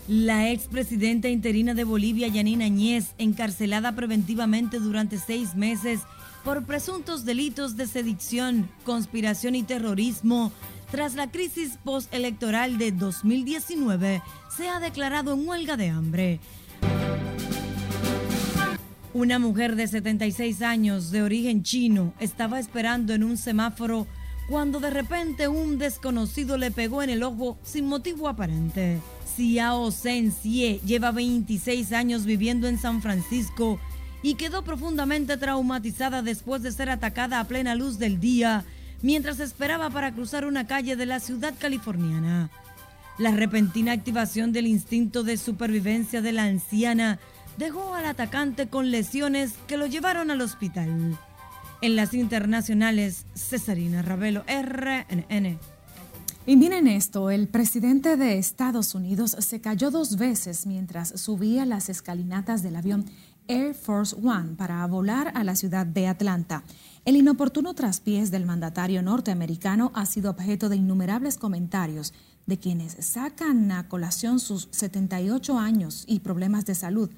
La 0.06 0.50
expresidenta 0.50 1.28
interina 1.30 1.72
de 1.72 1.84
Bolivia, 1.84 2.28
Yanina 2.28 2.66
Añez, 2.66 3.14
encarcelada 3.16 3.92
preventivamente 3.92 4.78
durante 4.78 5.18
seis 5.18 5.54
meses 5.54 6.00
por 6.44 6.64
presuntos 6.64 7.24
delitos 7.24 7.76
de 7.76 7.86
sedición, 7.86 8.68
conspiración 8.84 9.54
y 9.54 9.62
terrorismo, 9.62 10.52
tras 10.90 11.14
la 11.14 11.30
crisis 11.30 11.78
postelectoral 11.82 12.76
de 12.76 12.92
2019, 12.92 14.22
se 14.54 14.68
ha 14.68 14.78
declarado 14.78 15.32
en 15.32 15.48
huelga 15.48 15.76
de 15.76 15.88
hambre. 15.88 16.40
Una 19.14 19.38
mujer 19.38 19.76
de 19.76 19.86
76 19.86 20.60
años 20.60 21.12
de 21.12 21.22
origen 21.22 21.62
chino 21.62 22.12
estaba 22.18 22.58
esperando 22.58 23.14
en 23.14 23.22
un 23.22 23.36
semáforo 23.36 24.08
cuando 24.48 24.80
de 24.80 24.90
repente 24.90 25.46
un 25.46 25.78
desconocido 25.78 26.58
le 26.58 26.72
pegó 26.72 27.00
en 27.00 27.10
el 27.10 27.22
ojo 27.22 27.56
sin 27.62 27.86
motivo 27.86 28.26
aparente. 28.26 28.98
Xiao 29.36 29.92
Sen 29.92 30.32
Xie 30.32 30.80
lleva 30.84 31.12
26 31.12 31.92
años 31.92 32.24
viviendo 32.24 32.66
en 32.66 32.76
San 32.76 33.02
Francisco 33.02 33.78
y 34.20 34.34
quedó 34.34 34.64
profundamente 34.64 35.36
traumatizada 35.36 36.20
después 36.20 36.64
de 36.64 36.72
ser 36.72 36.90
atacada 36.90 37.38
a 37.38 37.44
plena 37.44 37.76
luz 37.76 38.00
del 38.00 38.18
día 38.18 38.64
mientras 39.00 39.38
esperaba 39.38 39.90
para 39.90 40.12
cruzar 40.12 40.44
una 40.44 40.66
calle 40.66 40.96
de 40.96 41.06
la 41.06 41.20
ciudad 41.20 41.54
californiana. 41.56 42.50
La 43.16 43.30
repentina 43.30 43.92
activación 43.92 44.50
del 44.50 44.66
instinto 44.66 45.22
de 45.22 45.36
supervivencia 45.36 46.20
de 46.20 46.32
la 46.32 46.42
anciana 46.46 47.20
dejó 47.56 47.94
al 47.94 48.06
atacante 48.06 48.68
con 48.68 48.90
lesiones 48.90 49.54
que 49.66 49.76
lo 49.76 49.86
llevaron 49.86 50.30
al 50.30 50.40
hospital. 50.40 51.18
En 51.80 51.96
las 51.96 52.14
internacionales, 52.14 53.26
Cesarina 53.34 54.02
Ravelo, 54.02 54.44
RNN. 54.48 55.58
Y 56.46 56.56
miren 56.56 56.86
esto, 56.86 57.30
el 57.30 57.48
presidente 57.48 58.16
de 58.16 58.38
Estados 58.38 58.94
Unidos 58.94 59.36
se 59.38 59.60
cayó 59.60 59.90
dos 59.90 60.16
veces 60.16 60.66
mientras 60.66 61.20
subía 61.20 61.64
las 61.64 61.88
escalinatas 61.88 62.62
del 62.62 62.76
avión 62.76 63.06
Air 63.48 63.74
Force 63.74 64.16
One 64.16 64.54
para 64.56 64.86
volar 64.86 65.32
a 65.34 65.44
la 65.44 65.56
ciudad 65.56 65.86
de 65.86 66.06
Atlanta. 66.06 66.62
El 67.04 67.16
inoportuno 67.16 67.74
traspiés 67.74 68.30
del 68.30 68.46
mandatario 68.46 69.02
norteamericano 69.02 69.90
ha 69.94 70.06
sido 70.06 70.30
objeto 70.30 70.68
de 70.68 70.76
innumerables 70.76 71.36
comentarios 71.36 72.14
de 72.46 72.58
quienes 72.58 72.96
sacan 73.00 73.70
a 73.72 73.88
colación 73.88 74.38
sus 74.38 74.68
78 74.70 75.58
años 75.58 76.04
y 76.06 76.20
problemas 76.20 76.66
de 76.66 76.74
salud. 76.74 77.10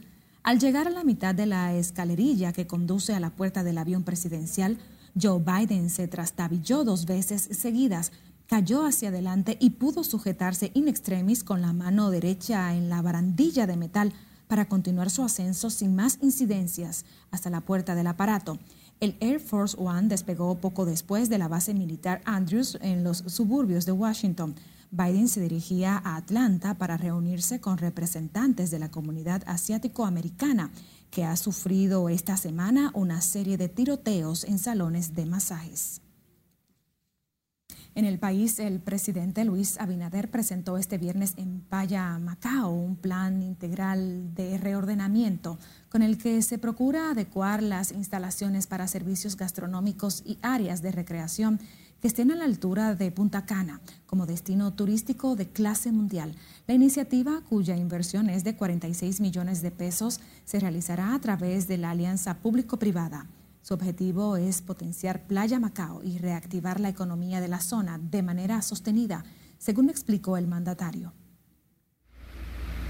Al 0.46 0.60
llegar 0.60 0.86
a 0.86 0.90
la 0.90 1.02
mitad 1.02 1.34
de 1.34 1.44
la 1.44 1.74
escalerilla 1.74 2.52
que 2.52 2.68
conduce 2.68 3.12
a 3.12 3.18
la 3.18 3.30
puerta 3.30 3.64
del 3.64 3.78
avión 3.78 4.04
presidencial, 4.04 4.78
Joe 5.20 5.42
Biden 5.42 5.90
se 5.90 6.06
trastabilló 6.06 6.84
dos 6.84 7.04
veces 7.04 7.48
seguidas, 7.50 8.12
cayó 8.46 8.86
hacia 8.86 9.08
adelante 9.08 9.56
y 9.58 9.70
pudo 9.70 10.04
sujetarse 10.04 10.70
in 10.74 10.86
extremis 10.86 11.42
con 11.42 11.62
la 11.62 11.72
mano 11.72 12.10
derecha 12.10 12.76
en 12.76 12.88
la 12.88 13.02
barandilla 13.02 13.66
de 13.66 13.76
metal 13.76 14.12
para 14.46 14.68
continuar 14.68 15.10
su 15.10 15.24
ascenso 15.24 15.68
sin 15.68 15.96
más 15.96 16.20
incidencias 16.22 17.06
hasta 17.32 17.50
la 17.50 17.62
puerta 17.62 17.96
del 17.96 18.06
aparato. 18.06 18.60
El 19.00 19.16
Air 19.18 19.40
Force 19.40 19.76
One 19.76 20.06
despegó 20.06 20.60
poco 20.60 20.86
después 20.86 21.28
de 21.28 21.38
la 21.38 21.48
base 21.48 21.74
militar 21.74 22.22
Andrews 22.24 22.78
en 22.82 23.02
los 23.02 23.18
suburbios 23.26 23.84
de 23.84 23.90
Washington. 23.90 24.54
Biden 24.96 25.28
se 25.28 25.42
dirigía 25.42 26.00
a 26.02 26.16
Atlanta 26.16 26.74
para 26.74 26.96
reunirse 26.96 27.60
con 27.60 27.76
representantes 27.76 28.70
de 28.70 28.78
la 28.78 28.90
comunidad 28.90 29.42
asiático-americana 29.46 30.70
que 31.10 31.24
ha 31.24 31.36
sufrido 31.36 32.08
esta 32.08 32.38
semana 32.38 32.92
una 32.94 33.20
serie 33.20 33.58
de 33.58 33.68
tiroteos 33.68 34.44
en 34.44 34.58
salones 34.58 35.14
de 35.14 35.26
masajes. 35.26 36.00
En 37.94 38.04
el 38.04 38.18
país, 38.18 38.58
el 38.58 38.80
presidente 38.80 39.44
Luis 39.44 39.78
Abinader 39.80 40.30
presentó 40.30 40.76
este 40.76 40.98
viernes 40.98 41.32
en 41.38 41.60
Paya, 41.60 42.18
Macao, 42.18 42.70
un 42.70 42.96
plan 42.96 43.42
integral 43.42 44.34
de 44.34 44.58
reordenamiento 44.58 45.58
con 45.88 46.02
el 46.02 46.18
que 46.18 46.42
se 46.42 46.58
procura 46.58 47.10
adecuar 47.10 47.62
las 47.62 47.92
instalaciones 47.92 48.66
para 48.66 48.86
servicios 48.86 49.36
gastronómicos 49.36 50.22
y 50.26 50.38
áreas 50.42 50.82
de 50.82 50.92
recreación 50.92 51.58
estén 52.06 52.30
a 52.30 52.36
la 52.36 52.44
altura 52.44 52.94
de 52.94 53.10
Punta 53.10 53.44
Cana 53.46 53.80
como 54.06 54.26
destino 54.26 54.72
turístico 54.72 55.34
de 55.34 55.48
clase 55.48 55.90
mundial. 55.90 56.36
La 56.68 56.74
iniciativa, 56.74 57.42
cuya 57.48 57.76
inversión 57.76 58.30
es 58.30 58.44
de 58.44 58.54
46 58.54 59.20
millones 59.20 59.60
de 59.60 59.72
pesos, 59.72 60.20
se 60.44 60.60
realizará 60.60 61.14
a 61.14 61.20
través 61.20 61.66
de 61.66 61.78
la 61.78 61.90
alianza 61.90 62.38
público-privada. 62.38 63.26
Su 63.60 63.74
objetivo 63.74 64.36
es 64.36 64.62
potenciar 64.62 65.26
Playa 65.26 65.58
Macao 65.58 66.00
y 66.04 66.18
reactivar 66.18 66.78
la 66.78 66.88
economía 66.88 67.40
de 67.40 67.48
la 67.48 67.60
zona 67.60 67.98
de 67.98 68.22
manera 68.22 68.62
sostenida, 68.62 69.24
según 69.58 69.90
explicó 69.90 70.36
el 70.36 70.46
mandatario. 70.46 71.12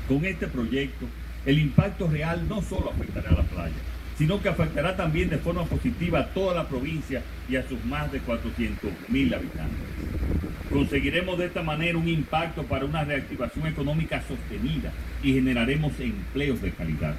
Con 0.08 0.26
este 0.26 0.46
proyecto, 0.46 1.06
el 1.46 1.58
impacto 1.58 2.06
real 2.06 2.46
no 2.46 2.60
solo 2.60 2.90
afectará 2.90 3.30
a 3.30 3.36
la 3.36 3.44
playa, 3.44 3.76
sino 4.18 4.40
que 4.40 4.48
afectará 4.48 4.96
también 4.96 5.28
de 5.28 5.38
forma 5.38 5.64
positiva 5.64 6.20
a 6.20 6.28
toda 6.30 6.54
la 6.54 6.68
provincia 6.68 7.22
y 7.48 7.56
a 7.56 7.68
sus 7.68 7.84
más 7.84 8.10
de 8.12 8.20
400 8.20 8.90
mil 9.08 9.32
habitantes. 9.32 9.76
Conseguiremos 10.72 11.38
de 11.38 11.46
esta 11.46 11.62
manera 11.62 11.98
un 11.98 12.08
impacto 12.08 12.62
para 12.64 12.84
una 12.84 13.04
reactivación 13.04 13.66
económica 13.66 14.22
sostenida 14.26 14.92
y 15.22 15.34
generaremos 15.34 15.92
empleos 16.00 16.60
de 16.60 16.72
calidad. 16.72 17.14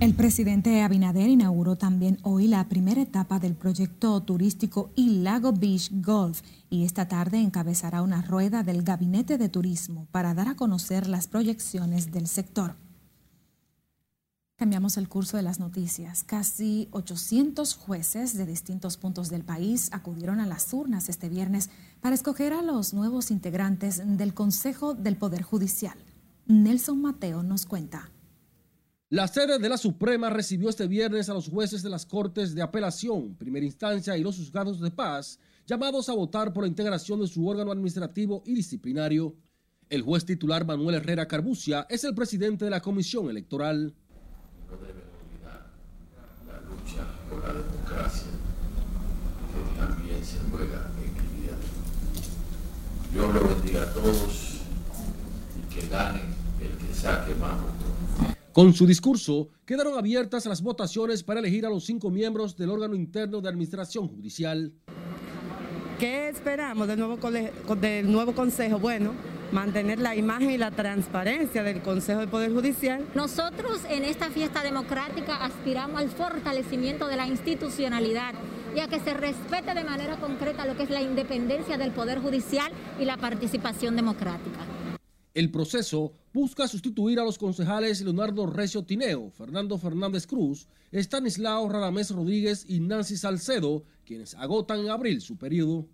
El 0.00 0.14
presidente 0.14 0.80
Abinader 0.80 1.28
inauguró 1.28 1.76
también 1.76 2.18
hoy 2.22 2.48
la 2.48 2.66
primera 2.70 3.02
etapa 3.02 3.38
del 3.38 3.54
proyecto 3.54 4.22
turístico 4.22 4.90
y 4.96 5.20
Lago 5.20 5.52
Beach 5.52 5.90
Golf 5.92 6.40
y 6.70 6.86
esta 6.86 7.06
tarde 7.06 7.38
encabezará 7.38 8.00
una 8.00 8.22
rueda 8.22 8.62
del 8.62 8.82
Gabinete 8.82 9.36
de 9.36 9.50
Turismo 9.50 10.06
para 10.10 10.32
dar 10.32 10.48
a 10.48 10.56
conocer 10.56 11.06
las 11.06 11.28
proyecciones 11.28 12.12
del 12.12 12.28
sector. 12.28 12.76
Cambiamos 14.60 14.98
el 14.98 15.08
curso 15.08 15.38
de 15.38 15.42
las 15.42 15.58
noticias. 15.58 16.22
Casi 16.22 16.88
800 16.90 17.76
jueces 17.76 18.36
de 18.36 18.44
distintos 18.44 18.98
puntos 18.98 19.30
del 19.30 19.42
país 19.42 19.88
acudieron 19.90 20.38
a 20.38 20.46
las 20.46 20.70
urnas 20.74 21.08
este 21.08 21.30
viernes 21.30 21.70
para 22.02 22.14
escoger 22.14 22.52
a 22.52 22.60
los 22.60 22.92
nuevos 22.92 23.30
integrantes 23.30 24.02
del 24.04 24.34
Consejo 24.34 24.92
del 24.92 25.16
Poder 25.16 25.40
Judicial. 25.40 25.96
Nelson 26.44 27.00
Mateo 27.00 27.42
nos 27.42 27.64
cuenta. 27.64 28.10
La 29.08 29.28
sede 29.28 29.58
de 29.58 29.68
la 29.70 29.78
Suprema 29.78 30.28
recibió 30.28 30.68
este 30.68 30.86
viernes 30.86 31.30
a 31.30 31.34
los 31.34 31.48
jueces 31.48 31.82
de 31.82 31.88
las 31.88 32.04
Cortes 32.04 32.54
de 32.54 32.60
Apelación, 32.60 33.36
Primera 33.36 33.64
Instancia 33.64 34.18
y 34.18 34.22
los 34.22 34.36
juzgados 34.36 34.78
de 34.78 34.90
paz 34.90 35.38
llamados 35.66 36.10
a 36.10 36.14
votar 36.14 36.52
por 36.52 36.64
la 36.64 36.68
integración 36.68 37.18
de 37.18 37.28
su 37.28 37.48
órgano 37.48 37.72
administrativo 37.72 38.42
y 38.44 38.52
disciplinario. 38.52 39.34
El 39.88 40.02
juez 40.02 40.26
titular 40.26 40.66
Manuel 40.66 40.96
Herrera 40.96 41.26
Carbucia 41.26 41.86
es 41.88 42.04
el 42.04 42.14
presidente 42.14 42.66
de 42.66 42.70
la 42.70 42.82
comisión 42.82 43.30
electoral. 43.30 43.94
No 44.70 44.76
debe 44.76 45.02
olvidar 45.18 45.66
la 46.46 46.60
lucha 46.60 47.04
por 47.28 47.42
la 47.42 47.52
democracia, 47.60 48.28
que 49.50 49.80
también 49.80 50.24
se 50.24 50.38
juega 50.50 50.90
en 50.96 51.16
el 51.16 51.42
día 51.42 51.52
de 51.52 51.64
hoy. 51.66 51.80
Dios 53.12 53.34
lo 53.34 53.48
bendiga 53.48 53.82
a 53.82 53.92
todos 53.92 54.60
y 55.58 55.74
que 55.74 55.88
gane 55.88 56.20
el 56.60 56.86
que 56.86 56.94
saque 56.94 57.34
más 57.34 57.60
votos. 57.60 58.36
Con 58.52 58.72
su 58.74 58.86
discurso, 58.86 59.48
quedaron 59.64 59.98
abiertas 59.98 60.46
las 60.46 60.62
votaciones 60.62 61.22
para 61.22 61.40
elegir 61.40 61.66
a 61.66 61.70
los 61.70 61.84
cinco 61.84 62.10
miembros 62.10 62.56
del 62.56 62.70
órgano 62.70 62.94
interno 62.94 63.40
de 63.40 63.48
administración 63.48 64.08
judicial. 64.08 64.72
¿Qué 65.98 66.28
esperamos 66.28 66.88
del 66.88 66.98
nuevo, 66.98 67.18
del 67.76 68.10
nuevo 68.10 68.34
Consejo? 68.34 68.78
Bueno, 68.78 69.12
mantener 69.52 69.98
la 69.98 70.16
imagen 70.16 70.50
y 70.50 70.58
la 70.58 70.70
transparencia 70.70 71.62
del 71.62 71.82
Consejo 71.82 72.20
de 72.20 72.28
Poder 72.28 72.52
Judicial. 72.52 73.06
Nosotros 73.14 73.82
en 73.88 74.04
esta 74.04 74.30
fiesta 74.30 74.62
democrática 74.62 75.44
aspiramos 75.44 76.00
al 76.00 76.08
fortalecimiento 76.08 77.06
de 77.08 77.16
la 77.16 77.26
institucionalidad 77.26 78.34
y 78.74 78.80
a 78.80 78.88
que 78.88 79.00
se 79.00 79.14
respete 79.14 79.74
de 79.74 79.84
manera 79.84 80.16
concreta 80.18 80.66
lo 80.66 80.76
que 80.76 80.84
es 80.84 80.90
la 80.90 81.02
independencia 81.02 81.76
del 81.76 81.90
Poder 81.92 82.20
Judicial 82.20 82.70
y 82.98 83.04
la 83.04 83.16
participación 83.16 83.96
democrática. 83.96 84.60
El 85.32 85.50
proceso 85.50 86.12
busca 86.32 86.66
sustituir 86.66 87.20
a 87.20 87.24
los 87.24 87.38
concejales 87.38 88.00
Leonardo 88.02 88.46
Recio 88.46 88.84
Tineo, 88.84 89.30
Fernando 89.30 89.78
Fernández 89.78 90.26
Cruz, 90.26 90.66
Estanislao 90.90 91.68
Radamés 91.68 92.10
Rodríguez 92.10 92.64
y 92.68 92.80
Nancy 92.80 93.16
Salcedo, 93.16 93.84
quienes 94.04 94.34
agotan 94.34 94.80
en 94.80 94.90
abril 94.90 95.20
su 95.20 95.36
periodo. 95.36 95.86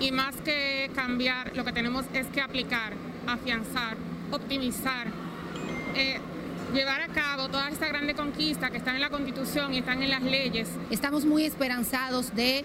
Y 0.00 0.10
más 0.10 0.34
que 0.44 0.90
cambiar, 0.94 1.56
lo 1.56 1.64
que 1.64 1.72
tenemos 1.72 2.04
es 2.12 2.26
que 2.26 2.40
aplicar, 2.40 2.94
afianzar, 3.26 3.96
optimizar, 4.30 5.06
eh, 5.94 6.18
llevar 6.74 7.02
a 7.02 7.08
cabo 7.08 7.48
toda 7.48 7.68
esta 7.68 7.86
grande 7.86 8.14
conquista 8.14 8.70
que 8.70 8.78
están 8.78 8.96
en 8.96 9.00
la 9.00 9.10
Constitución 9.10 9.72
y 9.72 9.78
están 9.78 10.02
en 10.02 10.10
las 10.10 10.22
leyes. 10.22 10.68
Estamos 10.90 11.24
muy 11.24 11.44
esperanzados 11.44 12.34
de 12.34 12.64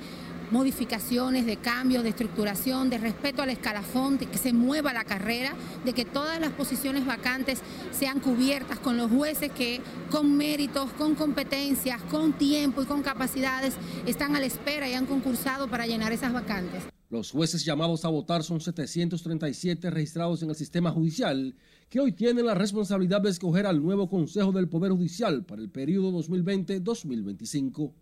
modificaciones, 0.51 1.45
de 1.45 1.57
cambios, 1.57 2.01
de 2.03 2.09
estructuración, 2.09 2.89
de 2.89 2.97
respeto 2.97 3.43
al 3.43 3.51
escalafón, 3.51 4.17
de 4.17 4.25
que 4.25 4.39
se 4.39 4.51
mueva 4.51 4.93
la 4.93 5.03
carrera, 5.03 5.53
de 5.85 5.93
que 5.93 6.05
todas 6.05 6.39
las 6.39 6.51
posiciones 6.51 7.05
vacantes 7.05 7.61
sean 7.91 8.19
cubiertas 8.19 8.79
con 8.79 8.97
los 8.97 9.11
jueces 9.11 9.51
que 9.51 9.81
con 10.09 10.35
méritos, 10.35 10.91
con 10.93 11.13
competencias, 11.13 12.01
con 12.03 12.33
tiempo 12.33 12.81
y 12.81 12.85
con 12.85 13.03
capacidades 13.03 13.75
están 14.07 14.35
a 14.35 14.39
la 14.39 14.47
espera 14.47 14.89
y 14.89 14.93
han 14.93 15.05
concursado 15.05 15.67
para 15.67 15.85
llenar 15.85 16.11
esas 16.11 16.33
vacantes. 16.33 16.83
Los 17.09 17.31
jueces 17.31 17.65
llamados 17.65 18.05
a 18.05 18.09
votar 18.09 18.43
son 18.43 18.61
737 18.61 19.89
registrados 19.89 20.43
en 20.43 20.49
el 20.49 20.55
sistema 20.55 20.91
judicial, 20.91 21.55
que 21.89 21.99
hoy 21.99 22.11
tienen 22.11 22.45
la 22.45 22.53
responsabilidad 22.53 23.19
de 23.21 23.31
escoger 23.31 23.65
al 23.65 23.81
nuevo 23.81 24.07
Consejo 24.07 24.51
del 24.51 24.69
Poder 24.69 24.91
Judicial 24.91 25.43
para 25.43 25.61
el 25.61 25.71
periodo 25.71 26.11
2020-2025. 26.11 27.93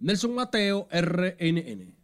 Nelson 0.00 0.34
Mateo, 0.34 0.88
RNN. 0.90 1.94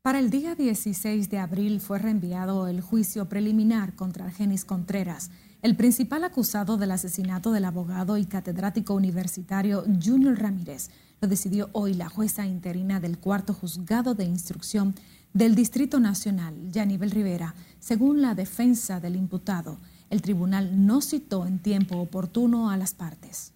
Para 0.00 0.18
el 0.18 0.30
día 0.30 0.54
16 0.54 1.28
de 1.28 1.38
abril 1.38 1.80
fue 1.80 1.98
reenviado 1.98 2.66
el 2.66 2.80
juicio 2.80 3.28
preliminar 3.28 3.94
contra 3.94 4.24
Argenis 4.24 4.64
Contreras, 4.64 5.30
el 5.60 5.76
principal 5.76 6.24
acusado 6.24 6.78
del 6.78 6.90
asesinato 6.90 7.52
del 7.52 7.66
abogado 7.66 8.16
y 8.16 8.24
catedrático 8.24 8.94
universitario 8.94 9.84
Junior 10.02 10.38
Ramírez. 10.38 10.88
Lo 11.20 11.28
decidió 11.28 11.70
hoy 11.72 11.94
la 11.94 12.08
jueza 12.08 12.46
interina 12.46 13.00
del 13.00 13.18
cuarto 13.18 13.54
juzgado 13.54 14.14
de 14.14 14.24
instrucción 14.24 14.94
del 15.32 15.54
Distrito 15.54 16.00
Nacional, 16.00 16.54
Yanivel 16.70 17.10
Rivera. 17.10 17.54
Según 17.80 18.22
la 18.22 18.34
defensa 18.34 19.00
del 19.00 19.16
imputado, 19.16 19.78
el 20.10 20.22
tribunal 20.22 20.86
no 20.86 21.00
citó 21.00 21.46
en 21.46 21.58
tiempo 21.58 21.96
oportuno 21.96 22.70
a 22.70 22.76
las 22.76 22.94
partes. 22.94 23.52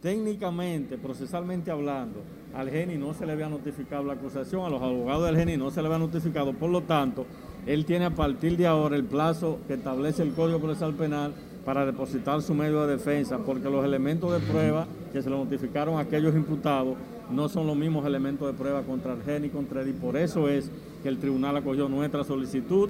Técnicamente, 0.00 0.98
procesalmente 0.98 1.70
hablando, 1.70 2.22
al 2.54 2.70
GENI 2.70 2.96
no 2.96 3.12
se 3.12 3.26
le 3.26 3.32
había 3.32 3.48
notificado 3.48 4.04
la 4.04 4.12
acusación, 4.12 4.64
a 4.64 4.68
los 4.68 4.80
abogados 4.80 5.26
del 5.26 5.36
GENI 5.36 5.56
no 5.56 5.70
se 5.70 5.80
le 5.80 5.88
había 5.88 5.98
notificado, 5.98 6.52
por 6.52 6.70
lo 6.70 6.82
tanto, 6.82 7.26
él 7.66 7.84
tiene 7.84 8.04
a 8.04 8.14
partir 8.14 8.56
de 8.56 8.68
ahora 8.68 8.94
el 8.94 9.04
plazo 9.04 9.58
que 9.66 9.74
establece 9.74 10.22
el 10.22 10.32
Código 10.32 10.60
Procesal 10.60 10.94
Penal 10.94 11.34
para 11.66 11.84
depositar 11.84 12.40
su 12.42 12.54
medio 12.54 12.86
de 12.86 12.96
defensa, 12.96 13.38
porque 13.38 13.68
los 13.68 13.84
elementos 13.84 14.32
de 14.32 14.38
prueba 14.38 14.86
que 15.12 15.20
se 15.20 15.28
le 15.28 15.36
notificaron 15.36 15.98
a 15.98 16.02
aquellos 16.02 16.32
imputados 16.36 16.96
no 17.28 17.48
son 17.48 17.66
los 17.66 17.76
mismos 17.76 18.06
elementos 18.06 18.46
de 18.46 18.56
prueba 18.56 18.84
contra 18.84 19.14
el 19.14 19.22
GENI 19.24 19.48
y 19.48 19.50
contra 19.50 19.82
y 19.82 19.92
por 19.92 20.16
eso 20.16 20.48
es 20.48 20.70
que 21.02 21.08
el 21.08 21.18
tribunal 21.18 21.56
acogió 21.56 21.88
nuestra 21.88 22.22
solicitud. 22.22 22.88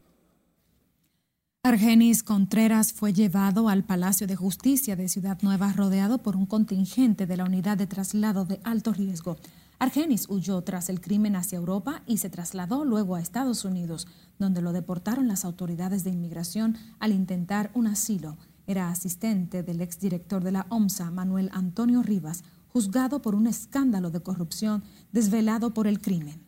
Argenis 1.63 2.23
Contreras 2.23 2.93
fue 2.93 3.15
llevado 3.15 3.71
al 3.71 3.83
Palacio 3.83 4.27
de 4.27 4.37
Justicia 4.37 4.95
de 4.95 5.09
Ciudad 5.09 5.39
Nueva 5.41 5.73
rodeado 5.73 6.19
por 6.19 6.37
un 6.37 6.45
contingente 6.45 7.27
de 7.27 7.39
la 7.39 7.45
unidad 7.45 7.79
de 7.79 7.87
traslado 7.87 8.45
de 8.45 8.61
alto 8.63 8.93
riesgo. 8.93 9.39
Argenis 9.79 10.27
huyó 10.29 10.61
tras 10.61 10.91
el 10.91 11.01
crimen 11.01 11.35
hacia 11.35 11.57
Europa 11.57 12.03
y 12.07 12.19
se 12.19 12.29
trasladó 12.29 12.85
luego 12.85 13.17
a 13.17 13.21
Estados 13.21 13.65
Unidos, 13.65 14.07
donde 14.39 14.61
lo 14.61 14.73
deportaron 14.73 15.29
las 15.29 15.47
autoridades 15.47 16.05
de 16.05 16.11
inmigración 16.11 16.77
al 17.01 17.13
intentar 17.13 17.71
un 17.73 17.87
asilo. 17.87 18.37
Era 18.67 18.91
asistente 18.91 19.63
del 19.63 19.81
exdirector 19.81 20.43
de 20.43 20.53
la 20.53 20.67
OMSA, 20.71 21.11
Manuel 21.11 21.51
Antonio 21.53 22.03
Rivas, 22.03 22.43
juzgado 22.69 23.23
por 23.23 23.35
un 23.35 23.47
escándalo 23.47 24.11
de 24.11 24.21
corrupción 24.21 24.83
desvelado 25.13 25.73
por 25.73 25.87
el 25.87 26.01
crimen. 26.01 26.47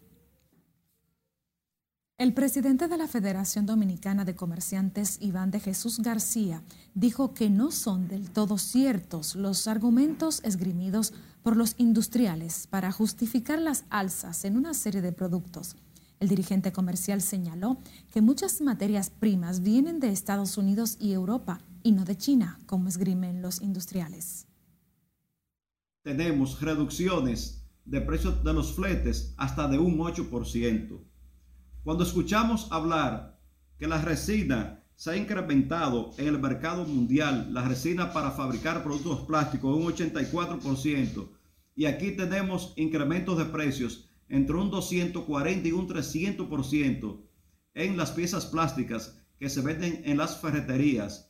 El 2.18 2.35
presidente 2.35 2.88
de 2.88 2.96
la 2.96 3.07
Federación 3.07 3.64
Dominicana 3.64 4.24
de 4.24 4.35
Comerciantes, 4.35 5.18
Iván 5.20 5.52
de 5.52 5.61
Jesús 5.61 6.00
García, 6.00 6.64
dijo 6.92 7.33
que 7.33 7.48
no 7.48 7.70
son 7.70 8.09
del 8.09 8.31
todo 8.31 8.59
ciertos 8.59 9.37
los 9.37 9.68
argumentos 9.68 10.40
esgrimidos 10.42 11.14
por 11.44 11.57
los 11.57 11.76
industriales 11.78 12.66
para 12.66 12.90
justificar 12.90 13.61
las 13.61 13.85
alzas 13.88 14.44
en 14.44 14.57
una 14.57 14.74
serie 14.74 15.00
de 15.00 15.12
productos. 15.12 15.76
El 16.18 16.26
dirigente 16.26 16.72
comercial 16.72 17.22
señaló 17.22 17.78
que 18.12 18.20
muchas 18.20 18.61
materias 18.61 19.11
primas 19.11 19.61
vienen 19.61 20.00
de 20.00 20.11
Estados 20.11 20.59
Unidos 20.59 20.96
y 20.98 21.12
Europa 21.12 21.61
y 21.82 21.92
no 21.92 22.04
de 22.04 22.16
China, 22.16 22.58
como 22.66 22.88
esgrimen 22.88 23.42
los 23.42 23.62
industriales. 23.62 24.46
Tenemos 26.02 26.60
reducciones 26.60 27.66
de 27.84 28.00
precios 28.00 28.44
de 28.44 28.52
los 28.52 28.74
fletes 28.74 29.34
hasta 29.36 29.66
de 29.68 29.78
un 29.78 29.98
8%. 29.98 31.00
Cuando 31.82 32.04
escuchamos 32.04 32.70
hablar 32.70 33.40
que 33.78 33.86
la 33.86 34.00
resina 34.02 34.84
se 34.94 35.10
ha 35.10 35.16
incrementado 35.16 36.12
en 36.18 36.28
el 36.28 36.38
mercado 36.38 36.84
mundial, 36.84 37.52
la 37.54 37.62
resina 37.62 38.12
para 38.12 38.32
fabricar 38.32 38.82
productos 38.82 39.20
plásticos 39.20 39.76
un 39.76 39.84
84%, 39.84 41.28
y 41.76 41.86
aquí 41.86 42.10
tenemos 42.10 42.72
incrementos 42.76 43.38
de 43.38 43.44
precios 43.44 44.08
entre 44.28 44.56
un 44.56 44.70
240 44.70 45.68
y 45.68 45.72
un 45.72 45.88
300% 45.88 47.20
en 47.74 47.96
las 47.96 48.10
piezas 48.10 48.46
plásticas 48.46 49.16
que 49.38 49.48
se 49.48 49.60
venden 49.60 50.02
en 50.04 50.18
las 50.18 50.40
ferreterías 50.40 51.27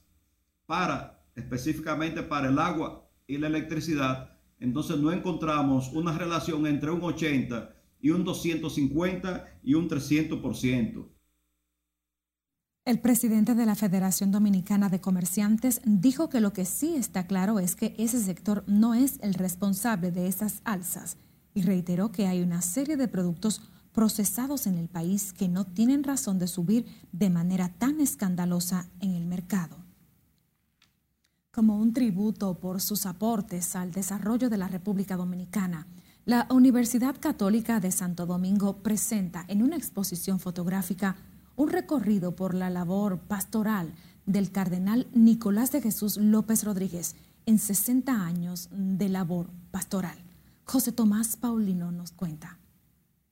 para 0.68 1.24
específicamente 1.34 2.22
para 2.22 2.48
el 2.48 2.58
agua 2.58 3.08
y 3.26 3.38
la 3.38 3.46
electricidad, 3.46 4.36
entonces 4.60 4.98
no 4.98 5.10
encontramos 5.10 5.90
una 5.92 6.16
relación 6.16 6.66
entre 6.66 6.90
un 6.90 7.02
80 7.02 7.74
y 8.00 8.10
un 8.10 8.22
250 8.22 9.60
y 9.62 9.74
un 9.74 9.88
300%. 9.88 11.08
El 12.84 13.00
presidente 13.00 13.54
de 13.54 13.66
la 13.66 13.76
Federación 13.76 14.30
Dominicana 14.30 14.90
de 14.90 15.00
Comerciantes 15.00 15.80
dijo 15.84 16.28
que 16.28 16.40
lo 16.40 16.52
que 16.52 16.66
sí 16.66 16.96
está 16.96 17.26
claro 17.26 17.58
es 17.58 17.74
que 17.74 17.94
ese 17.98 18.20
sector 18.20 18.64
no 18.66 18.94
es 18.94 19.18
el 19.22 19.34
responsable 19.34 20.10
de 20.10 20.26
esas 20.26 20.60
alzas 20.64 21.16
y 21.54 21.62
reiteró 21.62 22.12
que 22.12 22.26
hay 22.26 22.42
una 22.42 22.60
serie 22.60 22.96
de 22.96 23.08
productos 23.08 23.62
procesados 23.92 24.66
en 24.66 24.76
el 24.76 24.88
país 24.88 25.32
que 25.32 25.48
no 25.48 25.64
tienen 25.64 26.04
razón 26.04 26.38
de 26.38 26.46
subir 26.46 26.84
de 27.12 27.30
manera 27.30 27.70
tan 27.78 28.00
escandalosa 28.00 28.88
en 29.00 29.14
el 29.14 29.24
mercado. 29.24 29.87
Como 31.58 31.76
un 31.76 31.92
tributo 31.92 32.54
por 32.54 32.80
sus 32.80 33.04
aportes 33.04 33.74
al 33.74 33.90
desarrollo 33.90 34.48
de 34.48 34.58
la 34.58 34.68
República 34.68 35.16
Dominicana, 35.16 35.88
la 36.24 36.46
Universidad 36.50 37.16
Católica 37.18 37.80
de 37.80 37.90
Santo 37.90 38.26
Domingo 38.26 38.76
presenta 38.76 39.44
en 39.48 39.64
una 39.64 39.74
exposición 39.74 40.38
fotográfica 40.38 41.16
un 41.56 41.70
recorrido 41.70 42.36
por 42.36 42.54
la 42.54 42.70
labor 42.70 43.18
pastoral 43.18 43.92
del 44.24 44.52
cardenal 44.52 45.08
Nicolás 45.14 45.72
de 45.72 45.80
Jesús 45.80 46.16
López 46.16 46.62
Rodríguez 46.62 47.16
en 47.44 47.58
60 47.58 48.24
años 48.24 48.68
de 48.70 49.08
labor 49.08 49.48
pastoral. 49.72 50.16
José 50.62 50.92
Tomás 50.92 51.34
Paulino 51.34 51.90
nos 51.90 52.12
cuenta. 52.12 52.56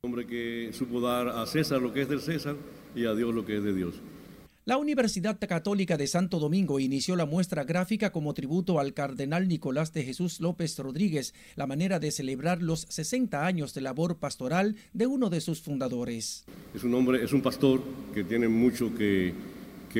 Hombre 0.03 0.27
que 0.27 0.73
supo 0.73 1.01
dar 1.01 1.29
a 1.29 1.47
César 1.47 1.81
lo 1.81 1.93
que 1.93 2.03
es 2.03 2.09
del 2.09 2.21
César 2.21 2.57
y 2.93 3.05
a 3.05 3.15
Dios 3.15 3.33
lo 3.33 3.47
que 3.47 3.59
es 3.59 3.63
de 3.63 3.73
Dios. 3.73 3.95
La 4.69 4.79
Universidad 4.79 5.39
Católica 5.39 5.97
de 5.97 6.09
Santo 6.09 6.41
Domingo 6.41 6.81
inició 6.81 7.15
la 7.15 7.25
muestra 7.25 7.63
gráfica 7.63 8.11
como 8.11 8.35
tributo 8.35 8.81
al 8.81 8.95
cardenal 8.95 9.47
Nicolás 9.47 9.93
de 9.93 10.03
Jesús 10.03 10.41
López 10.41 10.77
Rodríguez, 10.81 11.35
la 11.55 11.69
manera 11.69 12.01
de 12.01 12.11
celebrar 12.11 12.63
los 12.63 12.81
60 12.89 13.47
años 13.47 13.75
de 13.75 13.83
labor 13.83 14.17
pastoral 14.17 14.75
de 14.93 15.07
uno 15.07 15.31
de 15.31 15.41
sus 15.41 15.61
fundadores. 15.61 16.47
Es 16.75 16.83
un 16.83 16.95
hombre, 16.95 17.23
es 17.23 17.33
un 17.33 17.43
pastor 17.43 17.81
que 18.13 18.25
tiene 18.25 18.49
mucho 18.49 18.93
que, 18.93 19.35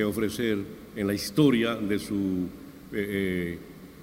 ofrecer 0.05 0.59
en 0.97 1.07
la 1.07 1.15
historia 1.15 1.77
de 1.77 1.99
su 2.01 2.49
eh, 2.93 3.07
eh, 3.09 3.59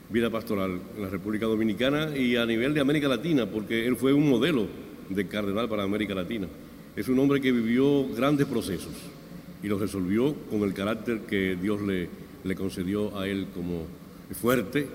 vida 0.09 0.31
pastoral 0.31 0.79
en 0.95 1.03
la 1.03 1.09
República 1.09 1.45
Dominicana 1.45 2.17
y 2.17 2.37
a 2.37 2.45
nivel 2.45 2.73
de 2.73 2.79
América 2.79 3.09
Latina, 3.09 3.45
porque 3.45 3.85
él 3.85 3.97
fue 3.97 4.13
un 4.13 4.29
modelo 4.29 4.65
de 5.09 5.27
cardenal 5.27 5.67
para 5.67 5.83
América 5.83 6.15
Latina. 6.15 6.47
Es 6.95 7.09
un 7.09 7.19
hombre 7.19 7.41
que 7.41 7.51
vivió 7.51 8.07
grandes 8.15 8.47
procesos 8.47 8.93
y 9.63 9.67
lo 9.67 9.79
resolvió 9.79 10.35
con 10.49 10.61
el 10.61 10.73
carácter 10.73 11.21
que 11.21 11.55
Dios 11.55 11.81
le, 11.81 12.09
le 12.43 12.55
concedió 12.55 13.17
a 13.17 13.27
él 13.27 13.47
como 13.53 13.85
fuerte. 14.39 14.87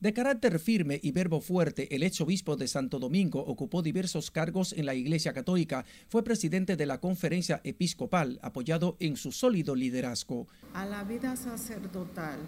De 0.00 0.12
carácter 0.12 0.58
firme 0.58 1.00
y 1.02 1.12
verbo 1.12 1.40
fuerte, 1.40 1.94
el 1.94 2.02
ex 2.02 2.20
obispo 2.20 2.56
de 2.56 2.68
Santo 2.68 2.98
Domingo 2.98 3.40
ocupó 3.40 3.82
diversos 3.82 4.30
cargos 4.30 4.72
en 4.74 4.86
la 4.86 4.94
Iglesia 4.94 5.32
Católica. 5.32 5.84
Fue 6.08 6.22
presidente 6.22 6.76
de 6.76 6.86
la 6.86 7.00
conferencia 7.00 7.60
episcopal, 7.64 8.38
apoyado 8.42 8.96
en 9.00 9.16
su 9.16 9.32
sólido 9.32 9.74
liderazgo. 9.74 10.46
A 10.74 10.84
la 10.84 11.04
vida 11.04 11.36
sacerdotal 11.36 12.38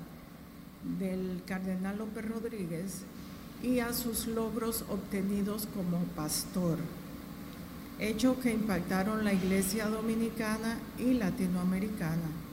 del 0.99 1.43
cardenal 1.47 1.99
López 1.99 2.27
Rodríguez 2.27 3.05
y 3.63 3.79
a 3.79 3.93
sus 3.93 4.27
logros 4.27 4.85
obtenidos 4.91 5.67
como 5.75 6.05
pastor 6.15 6.79
hechos 7.99 8.37
que 8.39 8.53
impactaron 8.53 9.25
la 9.25 9.33
iglesia 9.33 9.87
dominicana 9.87 10.79
y 10.99 11.15
latinoamericana. 11.15 12.47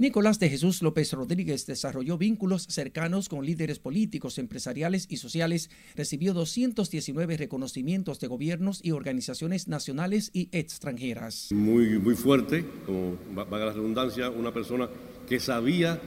Nicolás 0.00 0.40
de 0.40 0.48
Jesús 0.48 0.80
López 0.80 1.12
Rodríguez 1.12 1.66
desarrolló 1.66 2.16
vínculos 2.16 2.62
cercanos 2.70 3.28
con 3.28 3.44
líderes 3.44 3.78
políticos, 3.78 4.38
empresariales 4.38 5.04
y 5.10 5.18
sociales. 5.18 5.68
Recibió 5.94 6.32
219 6.32 7.36
reconocimientos 7.36 8.18
de 8.18 8.26
gobiernos 8.26 8.80
y 8.82 8.92
organizaciones 8.92 9.68
nacionales 9.68 10.30
y 10.32 10.48
extranjeras. 10.52 11.48
Muy, 11.52 11.98
muy 11.98 12.14
fuerte, 12.14 12.64
como 12.86 13.18
valga 13.34 13.66
la 13.66 13.72
redundancia, 13.74 14.30
una 14.30 14.54
persona 14.54 14.88
que 15.28 15.38
sabía 15.38 16.00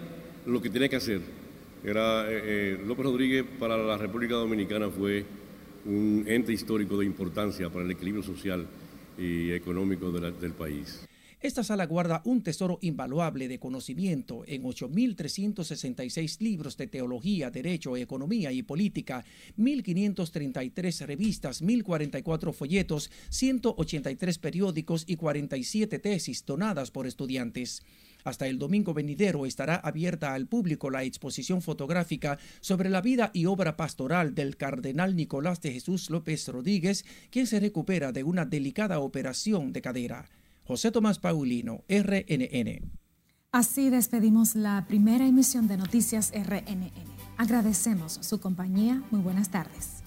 lo 0.48 0.60
que 0.60 0.72
tenía 0.72 0.90
que 0.90 0.96
hacer. 0.96 1.22
Era, 1.84 2.28
eh, 2.32 2.42
eh, 2.44 2.84
López 2.84 3.06
Rodríguez 3.06 3.46
para 3.60 3.78
la 3.78 4.00
República 4.00 4.34
Dominicana 4.34 4.90
fue 4.90 5.24
un 5.86 6.26
ente 6.28 6.52
histórico 6.52 6.98
de 6.98 7.06
importancia 7.06 7.70
para 7.70 7.86
el 7.86 7.92
equilibrio 7.92 8.24
social 8.24 8.66
y 9.18 9.52
económico 9.52 10.12
del 10.12 10.54
país. 10.54 11.08
Esta 11.44 11.62
sala 11.62 11.86
guarda 11.88 12.22
un 12.24 12.42
tesoro 12.42 12.80
invaluable 12.82 13.50
de 13.50 13.60
conocimiento 13.60 14.46
en 14.48 14.64
8.366 14.64 16.40
libros 16.40 16.78
de 16.78 16.88
teología, 16.88 17.52
derecho, 17.52 17.98
economía 17.98 18.54
y 18.54 18.64
política, 18.64 19.26
1.533 19.58 21.06
revistas, 21.06 21.62
1.044 21.62 22.54
folletos, 22.54 23.12
183 23.28 24.38
periódicos 24.38 25.04
y 25.06 25.18
47 25.18 26.00
tesis 26.00 26.46
donadas 26.46 26.92
por 26.92 27.08
estudiantes. 27.08 27.84
Hasta 28.24 28.48
el 28.48 28.60
domingo 28.60 28.94
venidero 28.94 29.46
estará 29.46 29.76
abierta 29.76 30.34
al 30.34 30.48
público 30.48 30.90
la 30.90 31.04
exposición 31.04 31.62
fotográfica 31.62 32.38
sobre 32.62 32.90
la 32.90 33.02
vida 33.02 33.32
y 33.34 33.46
obra 33.46 33.76
pastoral 33.76 34.36
del 34.36 34.58
cardenal 34.58 35.16
Nicolás 35.16 35.62
de 35.62 35.72
Jesús 35.72 36.10
López 36.10 36.48
Rodríguez, 36.48 37.06
quien 37.30 37.48
se 37.48 37.60
recupera 37.60 38.12
de 38.12 38.24
una 38.24 38.46
delicada 38.46 39.00
operación 39.00 39.74
de 39.74 39.82
cadera. 39.82 40.30
José 40.66 40.92
Tomás 40.92 41.20
Paulino, 41.20 41.84
RNN. 41.90 42.92
Así 43.52 43.90
despedimos 43.90 44.56
la 44.56 44.86
primera 44.88 45.28
emisión 45.28 45.68
de 45.68 45.78
Noticias 45.78 46.32
RNN. 46.32 46.92
Agradecemos 47.38 48.20
su 48.22 48.40
compañía. 48.40 49.04
Muy 49.12 49.22
buenas 49.22 49.52
tardes. 49.52 50.03